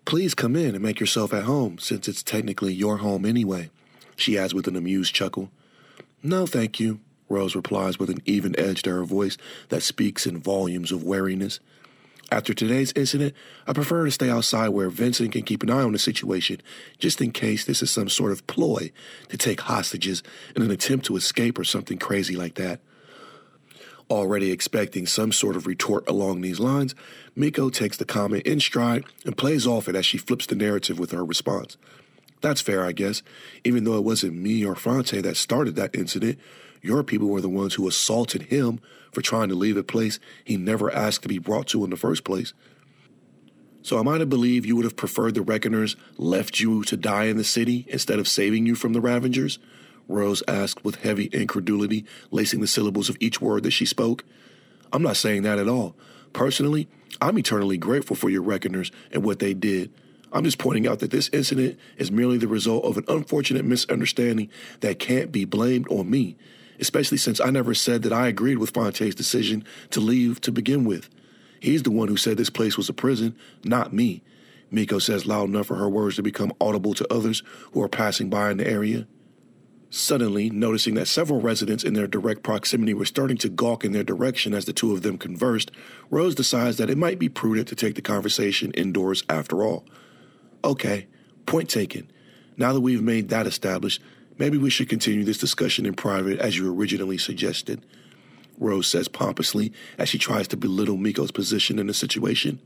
Please 0.05 0.35
come 0.35 0.57
in 0.57 0.75
and 0.75 0.83
make 0.83 0.99
yourself 0.99 1.33
at 1.33 1.45
home, 1.45 1.79
since 1.79 2.09
it's 2.09 2.25
technically 2.25 2.75
your 2.75 2.97
home 2.97 3.25
anyway, 3.25 3.71
she 4.17 4.37
adds 4.37 4.53
with 4.53 4.67
an 4.67 4.75
amused 4.75 5.15
chuckle. 5.15 5.53
No, 6.21 6.45
thank 6.45 6.81
you, 6.81 6.99
Rose 7.29 7.55
replies 7.55 8.01
with 8.01 8.11
an 8.11 8.19
even 8.25 8.59
edge 8.59 8.83
to 8.83 8.91
her 8.91 9.05
voice 9.05 9.37
that 9.69 9.85
speaks 9.85 10.27
in 10.27 10.41
volumes 10.41 10.91
of 10.91 11.05
wariness. 11.05 11.61
After 12.31 12.53
today's 12.53 12.93
incident, 12.95 13.35
I 13.67 13.73
prefer 13.73 14.05
to 14.05 14.11
stay 14.11 14.29
outside 14.29 14.69
where 14.69 14.91
Vincent 14.91 15.33
can 15.33 15.43
keep 15.43 15.63
an 15.63 15.71
eye 15.71 15.83
on 15.83 15.93
the 15.93 15.99
situation, 15.99 16.61
just 16.99 17.23
in 17.23 17.33
case 17.33 17.65
this 17.65 17.83
is 17.83 17.91
some 17.91 18.11
sort 18.11 18.33
of 18.33 18.47
ploy 18.47 18.93
to 19.31 19.39
take 19.39 19.63
hostages 19.63 20.23
in 20.55 20.61
an 20.61 20.71
attempt 20.71 21.07
to 21.07 21.17
escape 21.17 21.59
or 21.59 21.65
something 21.65 21.97
crazy 21.97 22.37
like 22.37 22.57
that. 22.57 22.81
Already 24.11 24.51
expecting 24.51 25.07
some 25.07 25.33
sort 25.33 25.57
of 25.57 25.67
retort 25.67 26.07
along 26.07 26.43
these 26.43 26.61
lines, 26.61 26.95
Miko 27.35 27.71
takes 27.71 27.97
the 27.97 28.05
comment 28.05 28.47
in 28.47 28.61
stride 28.61 29.05
and 29.25 29.37
plays 29.37 29.67
off 29.67 29.89
it 29.89 29.97
as 29.97 30.05
she 30.05 30.19
flips 30.19 30.47
the 30.47 30.55
narrative 30.55 30.99
with 30.99 31.13
her 31.13 31.25
response. 31.25 31.79
That's 32.41 32.61
fair, 32.61 32.85
I 32.85 32.93
guess. 32.93 33.23
Even 33.65 33.85
though 33.85 33.97
it 33.97 34.05
wasn't 34.05 34.37
me 34.37 34.65
or 34.65 34.75
Fonte 34.75 35.23
that 35.23 35.37
started 35.37 35.77
that 35.77 35.95
incident, 35.95 36.39
your 36.83 37.03
people 37.03 37.29
were 37.29 37.41
the 37.41 37.49
ones 37.49 37.75
who 37.75 37.89
assaulted 37.89 38.43
him 38.43 38.81
for 39.13 39.23
trying 39.23 39.49
to 39.49 39.55
leave 39.55 39.77
a 39.77 39.83
place 39.83 40.19
he 40.45 40.57
never 40.57 40.93
asked 40.93 41.23
to 41.23 41.29
be 41.29 41.39
brought 41.39 41.67
to 41.69 41.85
in 41.85 41.91
the 41.91 41.97
first 41.97 42.25
place. 42.25 42.53
So 43.83 43.99
am 43.99 44.09
I 44.09 44.19
to 44.19 44.27
believe 44.27 44.67
you 44.67 44.77
would 44.77 44.85
have 44.85 44.97
preferred 44.97 45.35
the 45.35 45.43
Reckoners 45.43 45.97
left 46.19 46.61
you 46.61 46.83
to 46.85 46.97
die 46.97 47.25
in 47.25 47.37
the 47.37 47.45
city 47.45 47.87
instead 47.89 48.19
of 48.19 48.29
saving 48.29 48.67
you 48.67 48.75
from 48.75 48.93
the 48.93 49.01
Ravagers? 49.01 49.59
Rose 50.09 50.43
asked 50.49 50.85
with 50.85 50.97
heavy 50.97 51.29
incredulity, 51.33 52.05
lacing 52.31 52.61
the 52.61 52.67
syllables 52.67 53.09
of 53.09 53.17
each 53.21 53.41
word 53.41 53.63
that 53.63 53.71
she 53.71 53.87
spoke. 53.87 54.25
I'm 54.93 55.03
not 55.03 55.17
saying 55.17 55.43
that 55.43 55.59
at 55.59 55.69
all. 55.69 55.95
Personally, 56.33 56.89
I'm 57.21 57.39
eternally 57.39 57.79
grateful 57.79 58.17
for 58.17 58.31
your 58.31 58.43
Reckoners 58.43 58.91
and 59.13 59.23
what 59.25 59.39
they 59.39 59.55
did. 59.55 59.93
I'm 60.33 60.45
just 60.45 60.59
pointing 60.59 60.87
out 60.87 60.99
that 60.99 61.11
this 61.11 61.31
incident 61.33 61.79
is 61.97 62.11
merely 62.11 62.37
the 62.37 62.49
result 62.49 62.85
of 62.85 62.99
an 62.99 63.05
unfortunate 63.09 63.65
misunderstanding 63.65 64.51
that 64.81 64.99
can't 64.99 65.33
be 65.33 65.45
blamed 65.45 65.89
on 65.89 66.11
me 66.11 66.37
especially 66.81 67.19
since 67.19 67.41
I 67.41 67.51
never 67.51 67.75
said 67.75 68.03
that 68.03 68.13
I 68.13 68.29
agreed 68.29 68.59
with 68.59 68.73
Fonte's 68.73 69.15
decision 69.15 69.65
to 69.91 70.01
leave 70.01 70.41
to 70.43 70.53
begin 70.53 70.85
with. 70.85 71.09
He's 71.61 71.83
the 71.83 71.91
one 71.91 72.09
who 72.09 72.17
said 72.17 72.37
this 72.37 72.51
place 72.51 72.77
was 72.77 72.89
a 72.89 72.93
prison, 72.93 73.37
not 73.65 73.93
me. 73.93 74.23
Miko 74.71 74.99
says 74.99 75.27
loud 75.27 75.49
enough 75.49 75.67
for 75.67 75.77
her 75.77 75.89
words 75.89 76.17
to 76.17 76.23
become 76.23 76.53
audible 76.61 76.95
to 76.95 77.13
others 77.13 77.43
who 77.73 77.83
are 77.83 77.89
passing 77.89 78.29
by 78.29 78.51
in 78.51 78.59
the 78.59 78.69
area. 78.69 79.07
Suddenly, 79.91 80.51
noticing 80.51 80.95
that 80.95 81.09
several 81.09 81.41
residents 81.41 81.83
in 81.83 81.95
their 81.95 82.07
direct 82.07 82.43
proximity 82.43 82.93
were 82.93 83.07
starting 83.07 83.39
to 83.39 83.49
gawk 83.49 83.85
in 83.85 83.93
their 83.93 84.05
direction 84.05 84.53
as 84.53 84.67
the 84.67 84.75
two 84.75 84.93
of 84.93 85.01
them 85.01 85.17
conversed, 85.17 85.71
Rose 86.11 86.35
decides 86.35 86.77
that 86.77 86.91
it 86.91 86.99
might 86.99 87.19
be 87.19 87.31
prudent 87.31 87.69
to 87.69 87.75
take 87.75 87.95
the 87.95 88.03
conversation 88.03 88.71
indoors 88.73 89.25
after 89.31 89.63
all. 89.63 89.87
Okay, 90.63 91.07
point 91.47 91.71
taken. 91.71 92.11
Now 92.59 92.75
that 92.75 92.83
we've 92.83 93.03
made 93.03 93.31
that 93.31 93.47
established, 93.47 94.03
Maybe 94.39 94.57
we 94.57 94.71
should 94.71 94.89
continue 94.89 95.25
this 95.25 95.39
discussion 95.39 95.85
in 95.85 95.95
private 95.95 96.39
as 96.39 96.57
you 96.57 96.73
originally 96.73 97.19
suggested, 97.19 97.85
Rose 98.57 98.87
says 98.87 99.09
pompously 99.09 99.73
as 99.99 100.09
she 100.09 100.19
tries 100.19 100.49
to 100.49 100.57
belittle 100.57 100.97
Miko's 100.97 101.33
position 101.33 101.79
in 101.79 101.89
the 101.89 101.95
situation. 101.95 102.61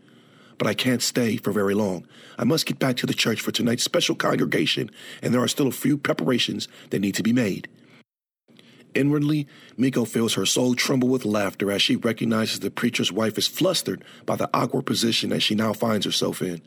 But 0.59 0.67
I 0.67 0.75
can't 0.75 1.03
stay 1.03 1.39
for 1.39 1.51
very 1.51 1.75
long. 1.75 2.07
I 2.39 2.45
must 2.45 2.67
get 2.67 2.79
back 2.79 2.97
to 2.99 3.07
the 3.07 3.15
church 3.15 3.41
for 3.41 3.53
tonight's 3.53 3.83
special 3.83 4.15
congregation, 4.15 4.91
and 5.23 5.33
there 5.33 5.43
are 5.43 5.49
still 5.49 5.67
a 5.67 5.73
few 5.73 5.97
preparations 5.97 6.69
that 6.91 7.01
need 7.01 7.15
to 7.15 7.23
be 7.23 7.33
made. 7.33 7.69
Inwardly, 8.95 9.47
Miko 9.79 10.05
feels 10.05 10.35
her 10.35 10.45
soul 10.45 10.75
tremble 10.75 11.09
with 11.09 11.25
laughter 11.25 11.73
as 11.73 11.81
she 11.81 11.97
recognizes 11.97 12.61
the 12.61 12.71
preacher's 12.71 13.11
wife 13.11 13.39
is 13.39 13.49
flustered 13.49 14.05
by 14.27 14.37
the 14.37 14.51
awkward 14.53 14.85
position 14.85 15.31
that 15.31 15.41
she 15.41 15.55
now 15.55 15.73
finds 15.73 16.05
herself 16.05 16.43
in. 16.43 16.61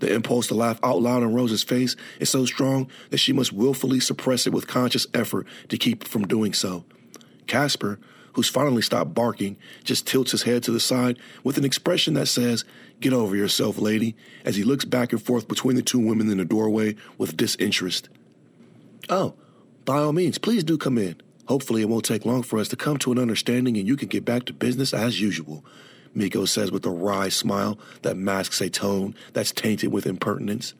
The 0.00 0.12
impulse 0.12 0.48
to 0.48 0.54
laugh 0.54 0.80
out 0.82 1.00
loud 1.00 1.22
on 1.22 1.34
Rose's 1.34 1.62
face 1.62 1.96
is 2.18 2.28
so 2.28 2.44
strong 2.44 2.88
that 3.10 3.18
she 3.18 3.32
must 3.32 3.52
willfully 3.52 4.00
suppress 4.00 4.46
it 4.46 4.52
with 4.52 4.66
conscious 4.66 5.06
effort 5.14 5.46
to 5.68 5.78
keep 5.78 6.04
from 6.04 6.26
doing 6.26 6.52
so. 6.52 6.84
Casper, 7.46 7.98
who's 8.32 8.48
finally 8.48 8.82
stopped 8.82 9.14
barking, 9.14 9.56
just 9.84 10.06
tilts 10.06 10.32
his 10.32 10.42
head 10.42 10.62
to 10.64 10.72
the 10.72 10.80
side 10.80 11.18
with 11.42 11.58
an 11.58 11.64
expression 11.64 12.14
that 12.14 12.26
says, 12.26 12.64
Get 13.00 13.12
over 13.12 13.36
yourself, 13.36 13.78
lady, 13.78 14.16
as 14.44 14.56
he 14.56 14.62
looks 14.62 14.84
back 14.84 15.12
and 15.12 15.22
forth 15.22 15.48
between 15.48 15.76
the 15.76 15.82
two 15.82 15.98
women 15.98 16.30
in 16.30 16.38
the 16.38 16.44
doorway 16.44 16.96
with 17.18 17.36
disinterest. 17.36 18.08
Oh, 19.08 19.34
by 19.84 19.98
all 19.98 20.12
means, 20.12 20.38
please 20.38 20.64
do 20.64 20.78
come 20.78 20.98
in. 20.98 21.16
Hopefully, 21.46 21.82
it 21.82 21.88
won't 21.88 22.04
take 22.04 22.24
long 22.24 22.42
for 22.42 22.58
us 22.58 22.68
to 22.68 22.76
come 22.76 22.96
to 22.98 23.12
an 23.12 23.18
understanding 23.18 23.76
and 23.76 23.86
you 23.86 23.96
can 23.96 24.08
get 24.08 24.24
back 24.24 24.44
to 24.46 24.52
business 24.52 24.94
as 24.94 25.20
usual. 25.20 25.64
Miko 26.14 26.44
says 26.44 26.70
with 26.70 26.86
a 26.86 26.90
wry 26.90 27.28
smile 27.28 27.78
that 28.02 28.16
masks 28.16 28.60
a 28.60 28.70
tone 28.70 29.14
that's 29.32 29.52
tainted 29.52 29.92
with 29.92 30.06
impertinence. 30.06 30.74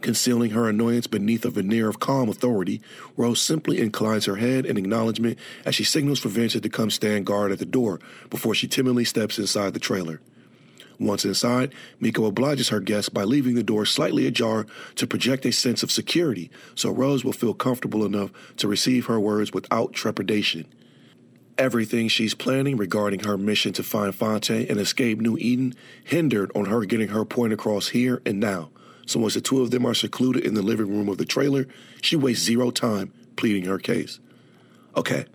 Concealing 0.00 0.50
her 0.50 0.68
annoyance 0.68 1.06
beneath 1.06 1.46
a 1.46 1.50
veneer 1.50 1.88
of 1.88 1.98
calm 1.98 2.28
authority, 2.28 2.82
Rose 3.16 3.40
simply 3.40 3.80
inclines 3.80 4.26
her 4.26 4.36
head 4.36 4.66
in 4.66 4.76
acknowledgement 4.76 5.38
as 5.64 5.74
she 5.74 5.84
signals 5.84 6.18
for 6.18 6.28
Vincent 6.28 6.62
to 6.62 6.68
come 6.68 6.90
stand 6.90 7.24
guard 7.24 7.52
at 7.52 7.58
the 7.58 7.64
door 7.64 8.00
before 8.28 8.54
she 8.54 8.68
timidly 8.68 9.04
steps 9.04 9.38
inside 9.38 9.72
the 9.72 9.80
trailer. 9.80 10.20
Once 11.00 11.24
inside, 11.24 11.72
Miko 12.00 12.26
obliges 12.26 12.68
her 12.68 12.80
guest 12.80 13.14
by 13.14 13.24
leaving 13.24 13.54
the 13.54 13.62
door 13.62 13.84
slightly 13.86 14.26
ajar 14.26 14.66
to 14.96 15.06
project 15.06 15.44
a 15.46 15.52
sense 15.52 15.82
of 15.82 15.90
security 15.90 16.50
so 16.74 16.90
Rose 16.90 17.24
will 17.24 17.32
feel 17.32 17.54
comfortable 17.54 18.04
enough 18.04 18.30
to 18.58 18.68
receive 18.68 19.06
her 19.06 19.18
words 19.18 19.52
without 19.52 19.92
trepidation. 19.92 20.66
Everything 21.56 22.08
she's 22.08 22.34
planning 22.34 22.76
regarding 22.76 23.20
her 23.20 23.38
mission 23.38 23.72
to 23.74 23.84
find 23.84 24.12
Fonte 24.12 24.68
and 24.68 24.80
escape 24.80 25.20
New 25.20 25.38
Eden 25.38 25.74
hindered 26.02 26.50
on 26.54 26.64
her 26.64 26.84
getting 26.84 27.08
her 27.08 27.24
point 27.24 27.52
across 27.52 27.88
here 27.88 28.20
and 28.26 28.40
now. 28.40 28.70
So 29.06 29.20
once 29.20 29.34
the 29.34 29.40
two 29.40 29.62
of 29.62 29.70
them 29.70 29.86
are 29.86 29.94
secluded 29.94 30.44
in 30.44 30.54
the 30.54 30.62
living 30.62 30.88
room 30.88 31.08
of 31.08 31.18
the 31.18 31.24
trailer, 31.24 31.66
she 32.02 32.16
wastes 32.16 32.44
zero 32.44 32.70
time 32.70 33.12
pleading 33.36 33.66
her 33.66 33.78
case. 33.78 34.18
Okay, 34.96 35.26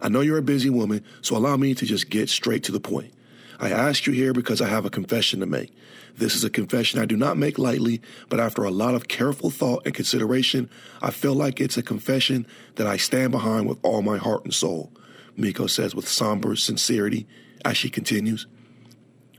I 0.00 0.08
know 0.08 0.20
you're 0.20 0.38
a 0.38 0.42
busy 0.42 0.70
woman, 0.70 1.04
so 1.20 1.36
allow 1.36 1.56
me 1.56 1.74
to 1.74 1.86
just 1.86 2.10
get 2.10 2.28
straight 2.28 2.64
to 2.64 2.72
the 2.72 2.80
point. 2.80 3.12
I 3.60 3.70
asked 3.70 4.06
you 4.06 4.12
here 4.12 4.32
because 4.32 4.60
I 4.60 4.68
have 4.68 4.84
a 4.84 4.90
confession 4.90 5.40
to 5.40 5.46
make. 5.46 5.72
This 6.16 6.34
is 6.34 6.44
a 6.44 6.50
confession 6.50 7.00
I 7.00 7.06
do 7.06 7.16
not 7.16 7.36
make 7.36 7.58
lightly, 7.58 8.00
but 8.28 8.40
after 8.40 8.64
a 8.64 8.70
lot 8.70 8.94
of 8.94 9.08
careful 9.08 9.50
thought 9.50 9.82
and 9.84 9.94
consideration, 9.94 10.70
I 11.02 11.10
feel 11.10 11.34
like 11.34 11.60
it's 11.60 11.76
a 11.76 11.82
confession 11.82 12.46
that 12.76 12.86
I 12.86 12.96
stand 12.96 13.30
behind 13.30 13.68
with 13.68 13.78
all 13.82 14.02
my 14.02 14.16
heart 14.16 14.44
and 14.44 14.54
soul, 14.54 14.92
Miko 15.38 15.66
says 15.66 15.94
with 15.94 16.08
somber 16.08 16.56
sincerity 16.56 17.26
as 17.64 17.76
she 17.76 17.88
continues. 17.88 18.46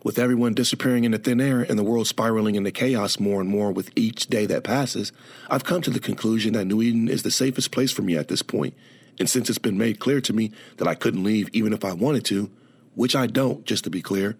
With 0.01 0.17
everyone 0.17 0.53
disappearing 0.53 1.03
into 1.03 1.17
thin 1.17 1.41
air 1.41 1.61
and 1.61 1.77
the 1.77 1.83
world 1.83 2.07
spiraling 2.07 2.55
into 2.55 2.71
chaos 2.71 3.19
more 3.19 3.41
and 3.41 3.49
more 3.49 3.71
with 3.71 3.91
each 3.97 4.27
day 4.27 4.45
that 4.45 4.63
passes, 4.63 5.11
I've 5.49 5.65
come 5.65 5.81
to 5.81 5.89
the 5.89 5.99
conclusion 5.99 6.53
that 6.53 6.65
New 6.65 6.81
Eden 6.81 7.09
is 7.09 7.23
the 7.23 7.31
safest 7.31 7.71
place 7.71 7.91
for 7.91 8.01
me 8.01 8.15
at 8.15 8.29
this 8.29 8.41
point. 8.41 8.73
And 9.19 9.29
since 9.29 9.49
it's 9.49 9.59
been 9.59 9.77
made 9.77 9.99
clear 9.99 10.21
to 10.21 10.31
me 10.31 10.53
that 10.77 10.87
I 10.87 10.95
couldn't 10.95 11.25
leave 11.25 11.49
even 11.51 11.73
if 11.73 11.83
I 11.83 11.91
wanted 11.91 12.23
to, 12.25 12.49
which 12.95 13.13
I 13.13 13.27
don't, 13.27 13.65
just 13.65 13.83
to 13.83 13.89
be 13.89 14.01
clear, 14.01 14.37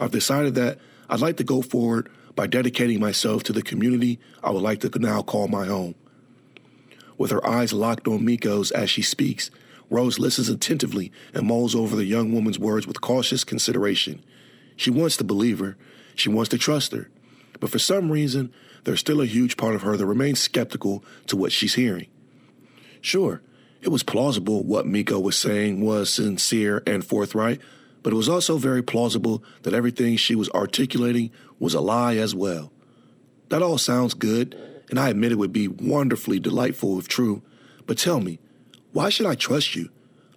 I've 0.00 0.10
decided 0.10 0.54
that 0.54 0.78
I'd 1.10 1.20
like 1.20 1.36
to 1.36 1.44
go 1.44 1.60
forward 1.60 2.10
by 2.34 2.46
dedicating 2.46 2.98
myself 2.98 3.42
to 3.44 3.52
the 3.52 3.62
community 3.62 4.18
I 4.42 4.50
would 4.50 4.62
like 4.62 4.80
to 4.80 4.98
now 4.98 5.20
call 5.20 5.48
my 5.48 5.66
home. 5.66 5.94
With 7.18 7.30
her 7.30 7.46
eyes 7.46 7.74
locked 7.74 8.08
on 8.08 8.24
Miko's 8.24 8.70
as 8.70 8.88
she 8.88 9.02
speaks, 9.02 9.50
Rose 9.94 10.18
listens 10.18 10.48
attentively 10.48 11.12
and 11.32 11.46
mulls 11.46 11.74
over 11.74 11.94
the 11.94 12.04
young 12.04 12.32
woman's 12.32 12.58
words 12.58 12.84
with 12.86 13.00
cautious 13.00 13.44
consideration. 13.44 14.24
She 14.74 14.90
wants 14.90 15.16
to 15.18 15.24
believe 15.24 15.60
her, 15.60 15.76
she 16.16 16.28
wants 16.28 16.48
to 16.48 16.58
trust 16.58 16.90
her, 16.92 17.08
but 17.60 17.70
for 17.70 17.78
some 17.78 18.10
reason, 18.10 18.52
there's 18.82 18.98
still 18.98 19.20
a 19.20 19.26
huge 19.26 19.56
part 19.56 19.76
of 19.76 19.82
her 19.82 19.96
that 19.96 20.04
remains 20.04 20.40
skeptical 20.40 21.04
to 21.28 21.36
what 21.36 21.52
she's 21.52 21.74
hearing. 21.74 22.08
Sure, 23.00 23.40
it 23.82 23.88
was 23.88 24.02
plausible 24.02 24.64
what 24.64 24.86
Miko 24.86 25.20
was 25.20 25.38
saying 25.38 25.80
was 25.80 26.12
sincere 26.12 26.82
and 26.86 27.04
forthright, 27.04 27.60
but 28.02 28.12
it 28.12 28.16
was 28.16 28.28
also 28.28 28.58
very 28.58 28.82
plausible 28.82 29.44
that 29.62 29.74
everything 29.74 30.16
she 30.16 30.34
was 30.34 30.50
articulating 30.50 31.30
was 31.58 31.72
a 31.72 31.80
lie 31.80 32.16
as 32.16 32.34
well. 32.34 32.72
That 33.48 33.62
all 33.62 33.78
sounds 33.78 34.14
good, 34.14 34.56
and 34.90 34.98
I 34.98 35.10
admit 35.10 35.32
it 35.32 35.38
would 35.38 35.52
be 35.52 35.68
wonderfully 35.68 36.40
delightful 36.40 36.98
if 36.98 37.06
true, 37.06 37.42
but 37.86 37.96
tell 37.96 38.20
me, 38.20 38.40
why 38.94 39.08
should 39.08 39.26
I 39.26 39.34
trust 39.34 39.74
you? 39.74 39.90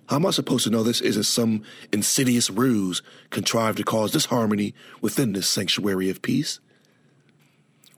How 0.09 0.15
am 0.15 0.25
I 0.25 0.31
supposed 0.31 0.63
to 0.63 0.71
know 0.71 0.81
this 0.81 0.99
isn't 0.99 1.23
some 1.23 1.61
insidious 1.93 2.49
ruse 2.49 3.03
contrived 3.29 3.77
to 3.77 3.83
cause 3.83 4.11
disharmony 4.11 4.73
within 4.99 5.33
this 5.33 5.47
sanctuary 5.47 6.09
of 6.09 6.23
peace? 6.23 6.59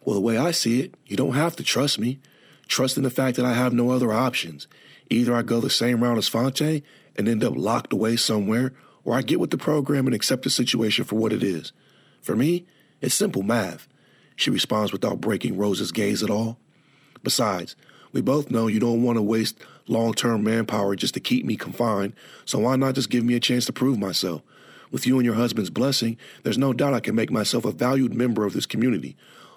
Well, 0.04 0.16
the 0.16 0.22
way 0.22 0.38
I 0.38 0.52
see 0.52 0.82
it, 0.82 0.96
you 1.06 1.16
don't 1.16 1.36
have 1.36 1.56
to 1.56 1.64
trust 1.64 1.98
me. 1.98 2.20
Trust 2.68 2.98
in 2.98 3.04
the 3.04 3.10
fact 3.10 3.38
that 3.38 3.46
I 3.46 3.54
have 3.54 3.72
no 3.72 3.92
other 3.92 4.12
options. 4.12 4.68
Either 5.10 5.34
I 5.34 5.44
go 5.44 5.62
the 5.62 5.70
same 5.70 6.04
route 6.04 6.18
as 6.18 6.28
Fonte 6.28 6.84
and 7.16 7.28
end 7.30 7.42
up 7.42 7.54
locked 7.56 7.94
away 7.94 8.18
somewhere, 8.18 8.74
or 9.06 9.16
I 9.16 9.22
get 9.22 9.40
with 9.40 9.52
the 9.52 9.58
program 9.58 10.08
and 10.08 10.14
accept 10.14 10.44
the 10.44 10.50
situation 10.50 11.06
for 11.06 11.16
what 11.16 11.32
it 11.32 11.42
is. 11.42 11.72
For 12.22 12.36
me, 12.36 12.66
it's 13.00 13.16
simple 13.16 13.44
math. 13.44 13.88
She 14.36 14.50
responds 14.50 14.92
without 14.92 15.22
breaking 15.22 15.58
Rose's 15.58 15.94
gaze 15.94 16.22
at 16.22 16.30
all. 16.30 16.60
Besides, 17.24 17.78
we 18.12 18.22
both 18.22 18.50
know 18.50 18.68
you 18.68 18.80
don't 18.80 19.04
want 19.04 19.18
to 19.18 19.22
waste 19.22 19.58
long 19.88 20.14
term 20.14 20.44
manpower 20.44 20.96
just 20.96 21.14
to 21.16 21.20
keep 21.20 21.46
me 21.46 21.56
confined, 21.56 22.14
so 22.46 22.60
why 22.60 22.76
not 22.76 22.96
just 22.96 23.10
give 23.10 23.24
me 23.24 23.36
a 23.36 23.40
chance 23.40 23.66
to 23.66 23.74
prove 23.74 24.00
myself? 24.00 24.42
With 24.92 25.06
you 25.06 25.18
and 25.18 25.26
your 25.26 25.36
husband's 25.36 25.70
blessing, 25.70 26.18
there's 26.44 26.58
no 26.58 26.74
doubt 26.74 26.96
I 26.96 27.00
can 27.00 27.16
make 27.16 27.32
myself 27.32 27.66
a 27.66 27.72
valued 27.72 28.14
member 28.14 28.46
of 28.46 28.54
this 28.54 28.66
community. 28.66 29.16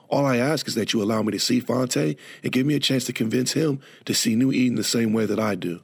All 0.09 0.27
I 0.27 0.37
ask 0.37 0.69
is 0.69 0.75
that 0.75 0.93
you 0.93 1.03
allow 1.03 1.23
me 1.23 1.33
to 1.33 1.39
see 1.39 1.59
Fonte 1.59 2.17
and 2.43 2.53
give 2.53 2.67
me 2.67 2.75
a 2.75 2.81
chance 2.81 3.05
to 3.07 3.15
convince 3.15 3.53
him 3.53 3.81
to 4.05 4.13
see 4.13 4.37
New 4.37 4.53
Eden 4.53 4.75
the 4.75 4.85
same 4.85 5.15
way 5.15 5.25
that 5.25 5.41
I 5.41 5.55
do. 5.55 5.81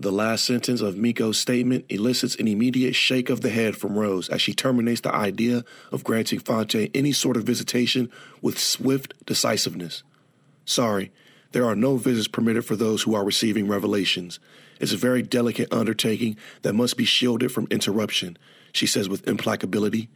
The 0.00 0.10
last 0.10 0.44
sentence 0.44 0.80
of 0.80 0.96
Miko's 0.96 1.38
statement 1.38 1.84
elicits 1.88 2.34
an 2.34 2.48
immediate 2.48 2.96
shake 2.96 3.30
of 3.30 3.40
the 3.40 3.50
head 3.50 3.76
from 3.76 3.96
Rose 3.96 4.28
as 4.28 4.42
she 4.42 4.52
terminates 4.52 5.02
the 5.02 5.14
idea 5.14 5.64
of 5.92 6.02
granting 6.02 6.40
Fonte 6.40 6.90
any 6.92 7.12
sort 7.12 7.36
of 7.36 7.44
visitation 7.44 8.10
with 8.40 8.58
swift 8.58 9.14
decisiveness. 9.24 10.02
Sorry, 10.64 11.12
there 11.52 11.64
are 11.64 11.76
no 11.76 11.96
visits 11.96 12.28
permitted 12.28 12.64
for 12.64 12.76
those 12.76 13.02
who 13.02 13.14
are 13.14 13.24
receiving 13.24 13.68
revelations. 13.68 14.40
It's 14.80 14.92
a 14.92 14.96
very 14.96 15.22
delicate 15.22 15.72
undertaking 15.72 16.36
that 16.62 16.74
must 16.74 16.96
be 16.96 17.04
shielded 17.04 17.52
from 17.52 17.68
interruption, 17.70 18.36
she 18.72 18.86
says 18.86 19.08
with 19.08 19.24
implacability. 19.26 20.08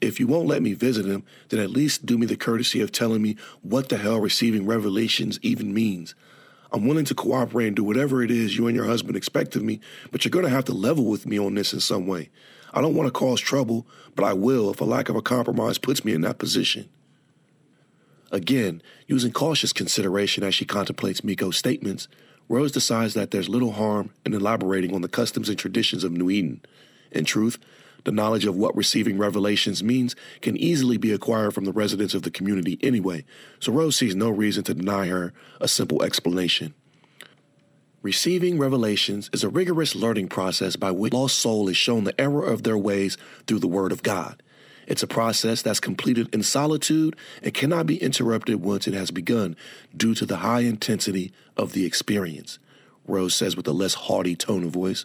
If 0.00 0.18
you 0.18 0.26
won't 0.26 0.48
let 0.48 0.62
me 0.62 0.72
visit 0.72 1.04
him, 1.06 1.24
then 1.48 1.60
at 1.60 1.70
least 1.70 2.06
do 2.06 2.16
me 2.16 2.26
the 2.26 2.36
courtesy 2.36 2.80
of 2.80 2.92
telling 2.92 3.20
me 3.20 3.36
what 3.62 3.88
the 3.88 3.98
hell 3.98 4.20
receiving 4.20 4.66
revelations 4.66 5.38
even 5.42 5.74
means. 5.74 6.14
I'm 6.72 6.86
willing 6.86 7.04
to 7.06 7.14
cooperate 7.14 7.66
and 7.66 7.76
do 7.76 7.84
whatever 7.84 8.22
it 8.22 8.30
is 8.30 8.56
you 8.56 8.66
and 8.66 8.76
your 8.76 8.86
husband 8.86 9.16
expect 9.16 9.56
of 9.56 9.62
me, 9.62 9.80
but 10.12 10.24
you're 10.24 10.30
going 10.30 10.44
to 10.44 10.50
have 10.50 10.64
to 10.66 10.72
level 10.72 11.04
with 11.04 11.26
me 11.26 11.38
on 11.38 11.54
this 11.54 11.72
in 11.72 11.80
some 11.80 12.06
way. 12.06 12.30
I 12.72 12.80
don't 12.80 12.94
want 12.94 13.08
to 13.08 13.12
cause 13.12 13.40
trouble, 13.40 13.86
but 14.14 14.24
I 14.24 14.32
will 14.32 14.70
if 14.70 14.80
a 14.80 14.84
lack 14.84 15.08
of 15.08 15.16
a 15.16 15.22
compromise 15.22 15.78
puts 15.78 16.04
me 16.04 16.12
in 16.12 16.20
that 16.20 16.38
position. 16.38 16.88
Again, 18.30 18.82
using 19.06 19.32
cautious 19.32 19.72
consideration 19.72 20.44
as 20.44 20.54
she 20.54 20.64
contemplates 20.64 21.24
Miko's 21.24 21.56
statements, 21.56 22.06
Rose 22.48 22.72
decides 22.72 23.14
that 23.14 23.30
there's 23.30 23.48
little 23.48 23.72
harm 23.72 24.10
in 24.24 24.34
elaborating 24.34 24.94
on 24.94 25.02
the 25.02 25.08
customs 25.08 25.48
and 25.48 25.58
traditions 25.58 26.04
of 26.04 26.12
New 26.12 26.30
Eden. 26.30 26.60
In 27.10 27.24
truth, 27.24 27.58
the 28.04 28.12
knowledge 28.12 28.44
of 28.44 28.56
what 28.56 28.76
receiving 28.76 29.18
revelations 29.18 29.82
means 29.82 30.16
can 30.40 30.56
easily 30.56 30.96
be 30.96 31.12
acquired 31.12 31.54
from 31.54 31.64
the 31.64 31.72
residents 31.72 32.14
of 32.14 32.22
the 32.22 32.30
community 32.30 32.78
anyway, 32.82 33.24
so 33.58 33.72
Rose 33.72 33.96
sees 33.96 34.16
no 34.16 34.30
reason 34.30 34.64
to 34.64 34.74
deny 34.74 35.06
her 35.06 35.32
a 35.60 35.68
simple 35.68 36.02
explanation. 36.02 36.74
Receiving 38.02 38.58
revelations 38.58 39.28
is 39.32 39.44
a 39.44 39.50
rigorous 39.50 39.94
learning 39.94 40.28
process 40.28 40.76
by 40.76 40.90
which 40.90 41.12
lost 41.12 41.38
soul 41.38 41.68
is 41.68 41.76
shown 41.76 42.04
the 42.04 42.18
error 42.18 42.42
of 42.42 42.62
their 42.62 42.78
ways 42.78 43.18
through 43.46 43.58
the 43.58 43.68
Word 43.68 43.92
of 43.92 44.02
God. 44.02 44.42
It's 44.90 45.04
a 45.04 45.06
process 45.06 45.62
that's 45.62 45.78
completed 45.78 46.34
in 46.34 46.42
solitude 46.42 47.14
and 47.44 47.54
cannot 47.54 47.86
be 47.86 48.02
interrupted 48.02 48.60
once 48.60 48.88
it 48.88 48.94
has 48.94 49.12
begun 49.12 49.54
due 49.96 50.16
to 50.16 50.26
the 50.26 50.38
high 50.38 50.62
intensity 50.62 51.32
of 51.56 51.74
the 51.74 51.86
experience, 51.86 52.58
Rose 53.06 53.32
says 53.32 53.54
with 53.54 53.68
a 53.68 53.72
less 53.72 53.94
haughty 53.94 54.34
tone 54.34 54.64
of 54.64 54.72
voice. 54.72 55.04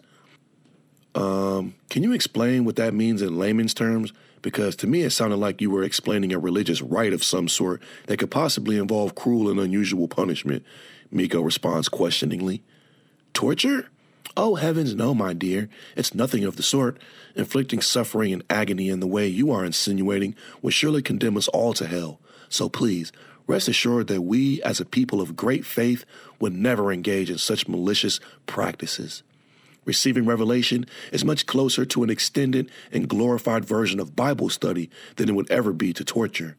Um, 1.14 1.76
can 1.92 2.02
you 2.02 2.14
explain 2.14 2.66
what 2.66 2.78
that 2.78 2.96
means 2.96 3.22
in 3.22 3.38
layman's 3.38 3.76
terms? 3.76 4.12
Because 4.42 4.76
to 4.78 4.88
me, 4.88 5.04
it 5.04 5.12
sounded 5.12 5.38
like 5.38 5.62
you 5.62 5.70
were 5.70 5.84
explaining 5.84 6.34
a 6.34 6.40
religious 6.40 6.82
rite 6.82 7.14
of 7.14 7.24
some 7.24 7.48
sort 7.48 7.80
that 8.08 8.18
could 8.18 8.32
possibly 8.32 8.80
involve 8.80 9.14
cruel 9.14 9.52
and 9.52 9.60
unusual 9.60 10.08
punishment. 10.08 10.66
Miko 11.12 11.42
responds 11.42 11.90
questioningly. 11.90 12.64
Torture? 13.36 13.90
Oh, 14.38 14.56
heavens, 14.56 14.94
no, 14.96 15.14
my 15.14 15.34
dear. 15.34 15.70
It's 15.96 16.14
nothing 16.14 16.44
of 16.44 16.56
the 16.56 16.64
sort. 16.64 16.98
Inflicting 17.36 17.82
suffering 17.82 18.34
and 18.34 18.44
agony 18.50 18.90
in 18.90 19.00
the 19.00 19.08
way 19.08 19.28
you 19.28 19.52
are 19.52 19.64
insinuating 19.64 20.36
would 20.62 20.74
surely 20.74 21.02
condemn 21.02 21.38
us 21.38 21.48
all 21.50 21.74
to 21.74 21.88
hell. 21.88 22.20
So 22.50 22.70
please, 22.70 23.12
rest 23.48 23.68
assured 23.68 24.08
that 24.08 24.22
we, 24.22 24.62
as 24.64 24.80
a 24.80 24.86
people 24.86 25.22
of 25.22 25.36
great 25.36 25.66
faith, 25.66 26.06
would 26.40 26.54
never 26.54 26.92
engage 26.92 27.30
in 27.30 27.38
such 27.38 27.68
malicious 27.68 28.20
practices. 28.46 29.24
Receiving 29.86 30.26
revelation 30.26 30.86
is 31.12 31.24
much 31.24 31.46
closer 31.46 31.86
to 31.86 32.04
an 32.04 32.10
extended 32.10 32.70
and 32.92 33.08
glorified 33.08 33.64
version 33.64 34.00
of 34.00 34.16
Bible 34.16 34.50
study 34.50 34.90
than 35.16 35.30
it 35.30 35.36
would 35.36 35.50
ever 35.52 35.72
be 35.72 35.94
to 35.94 36.04
torture, 36.04 36.58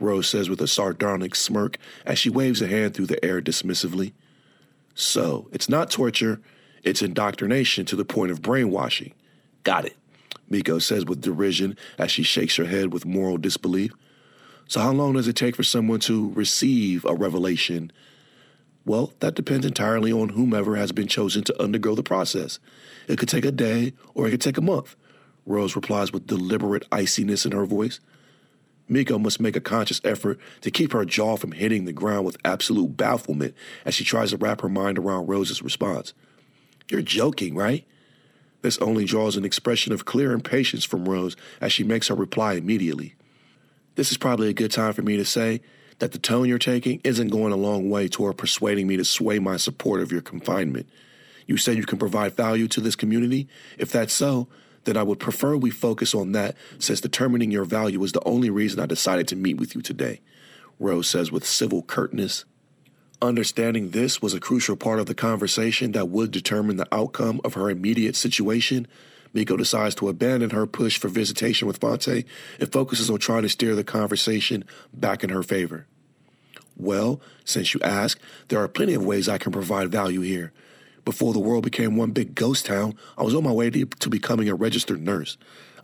Rose 0.00 0.28
says 0.28 0.48
with 0.50 0.60
a 0.60 0.66
sardonic 0.66 1.36
smirk 1.36 1.78
as 2.04 2.18
she 2.18 2.28
waves 2.28 2.60
a 2.60 2.66
hand 2.66 2.94
through 2.94 3.06
the 3.06 3.24
air 3.24 3.40
dismissively. 3.40 4.12
So, 4.96 5.48
it's 5.52 5.68
not 5.68 5.90
torture, 5.90 6.40
it's 6.84 7.02
indoctrination 7.02 7.84
to 7.86 7.96
the 7.96 8.04
point 8.04 8.30
of 8.30 8.42
brainwashing. 8.42 9.14
Got 9.62 9.86
it, 9.86 9.96
Miko 10.48 10.78
says 10.78 11.04
with 11.04 11.20
derision 11.20 11.76
as 11.98 12.10
she 12.10 12.22
shakes 12.22 12.56
her 12.56 12.66
head 12.66 12.92
with 12.92 13.06
moral 13.06 13.38
disbelief. 13.38 13.92
So, 14.68 14.80
how 14.80 14.92
long 14.92 15.14
does 15.14 15.28
it 15.28 15.36
take 15.36 15.56
for 15.56 15.62
someone 15.62 16.00
to 16.00 16.30
receive 16.30 17.04
a 17.04 17.14
revelation? 17.14 17.92
Well, 18.86 19.12
that 19.20 19.34
depends 19.34 19.64
entirely 19.64 20.12
on 20.12 20.30
whomever 20.30 20.76
has 20.76 20.92
been 20.92 21.08
chosen 21.08 21.42
to 21.44 21.62
undergo 21.62 21.94
the 21.94 22.02
process. 22.02 22.58
It 23.08 23.18
could 23.18 23.28
take 23.28 23.44
a 23.44 23.52
day 23.52 23.94
or 24.14 24.26
it 24.26 24.30
could 24.30 24.40
take 24.42 24.58
a 24.58 24.62
month, 24.62 24.94
Rose 25.46 25.76
replies 25.76 26.12
with 26.12 26.26
deliberate 26.26 26.86
iciness 26.90 27.44
in 27.44 27.52
her 27.52 27.66
voice. 27.66 28.00
Miko 28.88 29.18
must 29.18 29.40
make 29.40 29.56
a 29.56 29.60
conscious 29.60 30.00
effort 30.04 30.38
to 30.60 30.70
keep 30.70 30.92
her 30.92 31.04
jaw 31.04 31.36
from 31.36 31.52
hitting 31.52 31.84
the 31.84 31.92
ground 31.92 32.26
with 32.26 32.36
absolute 32.44 32.96
bafflement 32.96 33.54
as 33.84 33.94
she 33.94 34.04
tries 34.04 34.30
to 34.30 34.36
wrap 34.36 34.60
her 34.60 34.68
mind 34.68 34.98
around 34.98 35.26
Rose's 35.26 35.62
response. 35.62 36.12
You're 36.88 37.02
joking, 37.02 37.54
right? 37.54 37.86
This 38.62 38.78
only 38.78 39.04
draws 39.04 39.36
an 39.36 39.44
expression 39.44 39.92
of 39.92 40.04
clear 40.04 40.32
impatience 40.32 40.84
from 40.84 41.08
Rose 41.08 41.36
as 41.60 41.72
she 41.72 41.84
makes 41.84 42.08
her 42.08 42.14
reply 42.14 42.54
immediately. 42.54 43.14
This 43.94 44.10
is 44.10 44.16
probably 44.16 44.48
a 44.48 44.54
good 44.54 44.72
time 44.72 44.92
for 44.92 45.02
me 45.02 45.16
to 45.16 45.24
say 45.24 45.60
that 45.98 46.12
the 46.12 46.18
tone 46.18 46.48
you're 46.48 46.58
taking 46.58 47.00
isn't 47.04 47.28
going 47.28 47.52
a 47.52 47.56
long 47.56 47.90
way 47.90 48.08
toward 48.08 48.38
persuading 48.38 48.86
me 48.86 48.96
to 48.96 49.04
sway 49.04 49.38
my 49.38 49.56
support 49.56 50.00
of 50.00 50.10
your 50.10 50.22
confinement. 50.22 50.88
You 51.46 51.56
said 51.56 51.76
you 51.76 51.84
can 51.84 51.98
provide 51.98 52.34
value 52.34 52.66
to 52.68 52.80
this 52.80 52.96
community. 52.96 53.48
If 53.78 53.92
that's 53.92 54.12
so, 54.12 54.48
then 54.84 54.96
I 54.96 55.02
would 55.02 55.20
prefer 55.20 55.56
we 55.56 55.70
focus 55.70 56.14
on 56.14 56.32
that 56.32 56.56
since 56.78 57.00
determining 57.00 57.50
your 57.50 57.64
value 57.64 58.00
was 58.00 58.12
the 58.12 58.24
only 58.24 58.50
reason 58.50 58.80
I 58.80 58.86
decided 58.86 59.28
to 59.28 59.36
meet 59.36 59.58
with 59.58 59.74
you 59.74 59.82
today. 59.82 60.20
Rose 60.78 61.08
says 61.08 61.30
with 61.30 61.46
civil 61.46 61.82
curtness. 61.82 62.44
Understanding 63.24 63.90
this 63.90 64.20
was 64.20 64.34
a 64.34 64.38
crucial 64.38 64.76
part 64.76 65.00
of 65.00 65.06
the 65.06 65.14
conversation 65.14 65.92
that 65.92 66.10
would 66.10 66.30
determine 66.30 66.76
the 66.76 66.94
outcome 66.94 67.40
of 67.42 67.54
her 67.54 67.70
immediate 67.70 68.16
situation, 68.16 68.86
Miko 69.32 69.56
decides 69.56 69.94
to 69.94 70.10
abandon 70.10 70.50
her 70.50 70.66
push 70.66 70.98
for 70.98 71.08
visitation 71.08 71.66
with 71.66 71.78
Fonte 71.78 72.26
and 72.60 72.70
focuses 72.70 73.08
on 73.08 73.18
trying 73.18 73.40
to 73.40 73.48
steer 73.48 73.74
the 73.74 73.82
conversation 73.82 74.62
back 74.92 75.24
in 75.24 75.30
her 75.30 75.42
favor. 75.42 75.86
Well, 76.76 77.18
since 77.46 77.72
you 77.72 77.80
ask, 77.82 78.20
there 78.48 78.62
are 78.62 78.68
plenty 78.68 78.92
of 78.92 79.06
ways 79.06 79.26
I 79.26 79.38
can 79.38 79.52
provide 79.52 79.90
value 79.90 80.20
here. 80.20 80.52
Before 81.04 81.32
the 81.32 81.40
world 81.40 81.64
became 81.64 81.96
one 81.96 82.12
big 82.12 82.34
ghost 82.34 82.66
town, 82.66 82.94
I 83.18 83.22
was 83.22 83.34
on 83.34 83.44
my 83.44 83.52
way 83.52 83.70
to, 83.70 83.84
to 83.84 84.08
becoming 84.08 84.48
a 84.48 84.54
registered 84.54 85.02
nurse. 85.02 85.36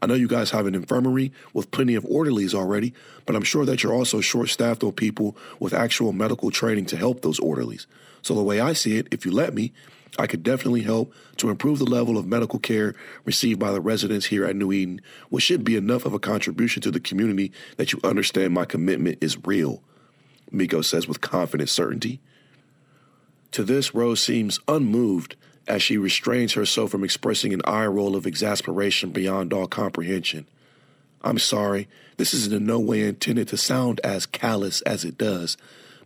I 0.03 0.07
know 0.07 0.15
you 0.15 0.29
guys 0.29 0.51
have 0.51 0.67
an 0.67 0.75
infirmary 0.75 1.31
with 1.53 1.71
plenty 1.71 1.95
of 1.95 2.07
orderlies 2.07 2.55
already, 2.55 2.95
but 3.27 3.37
I'm 3.37 3.43
sure 3.43 3.67
that 3.67 3.83
you're 3.83 3.93
also 3.93 4.23
short 4.23 4.49
staffed 4.49 4.83
on 4.83 4.93
people 4.93 5.37
with 5.59 5.75
actual 5.75 6.13
medical 6.13 6.51
training 6.51 6.87
to 6.87 6.97
help 6.97 7.21
those 7.21 7.39
orderlies. 7.39 7.87
So, 8.23 8.35
the 8.35 8.43
way 8.43 8.61
I 8.61 8.73
see 8.73 8.97
it, 8.97 9.09
if 9.11 9.27
you 9.27 9.31
let 9.31 9.53
me, 9.53 9.73
I 10.19 10.27
could 10.27 10.43
definitely 10.43 10.83
help 10.83 11.13
to 11.37 11.51
improve 11.51 11.79
the 11.79 11.85
level 11.85 12.17
of 12.17 12.27
medical 12.27 12.59
care 12.59 12.95
received 13.25 13.61
by 13.61 13.73
the 13.73 13.81
residents 13.81 14.27
here 14.27 14.45
at 14.45 14.57
New 14.57 14.73
Eden, 14.73 15.01
which 15.29 15.45
should 15.45 15.65
be 15.65 15.77
enough 15.77 16.05
of 16.05 16.15
a 16.15 16.19
contribution 16.19 16.83
to 16.83 16.91
the 16.91 17.01
community 17.01 17.53
that 17.77 17.93
you 17.93 18.01
understand 18.03 18.55
my 18.55 18.65
commitment 18.65 19.19
is 19.21 19.39
real, 19.45 19.83
Miko 20.51 20.81
says 20.81 21.07
with 21.07 21.21
confident 21.21 21.69
certainty. 21.69 22.21
To 23.53 23.65
this, 23.65 23.95
Rose 23.95 24.23
seems 24.23 24.61
unmoved 24.69 25.37
as 25.67 25.83
she 25.83 25.97
restrains 25.97 26.55
herself 26.55 26.91
from 26.91 27.05
expressing 27.05 27.53
an 27.53 27.63
eye 27.65 27.87
roll 27.87 28.17
of 28.17 28.27
exasperation 28.27 29.11
beyond 29.11 29.53
all 29.53 29.67
comprehension. 29.67 30.47
I'm 31.23 31.39
sorry, 31.39 31.89
this 32.17 32.33
is 32.33 32.51
in 32.53 32.65
no 32.65 32.79
way 32.79 33.03
intended 33.03 33.49
to 33.49 33.57
sound 33.57 34.01
as 34.03 34.27
callous 34.27 34.81
as 34.83 35.05
it 35.05 35.19
does, 35.19 35.57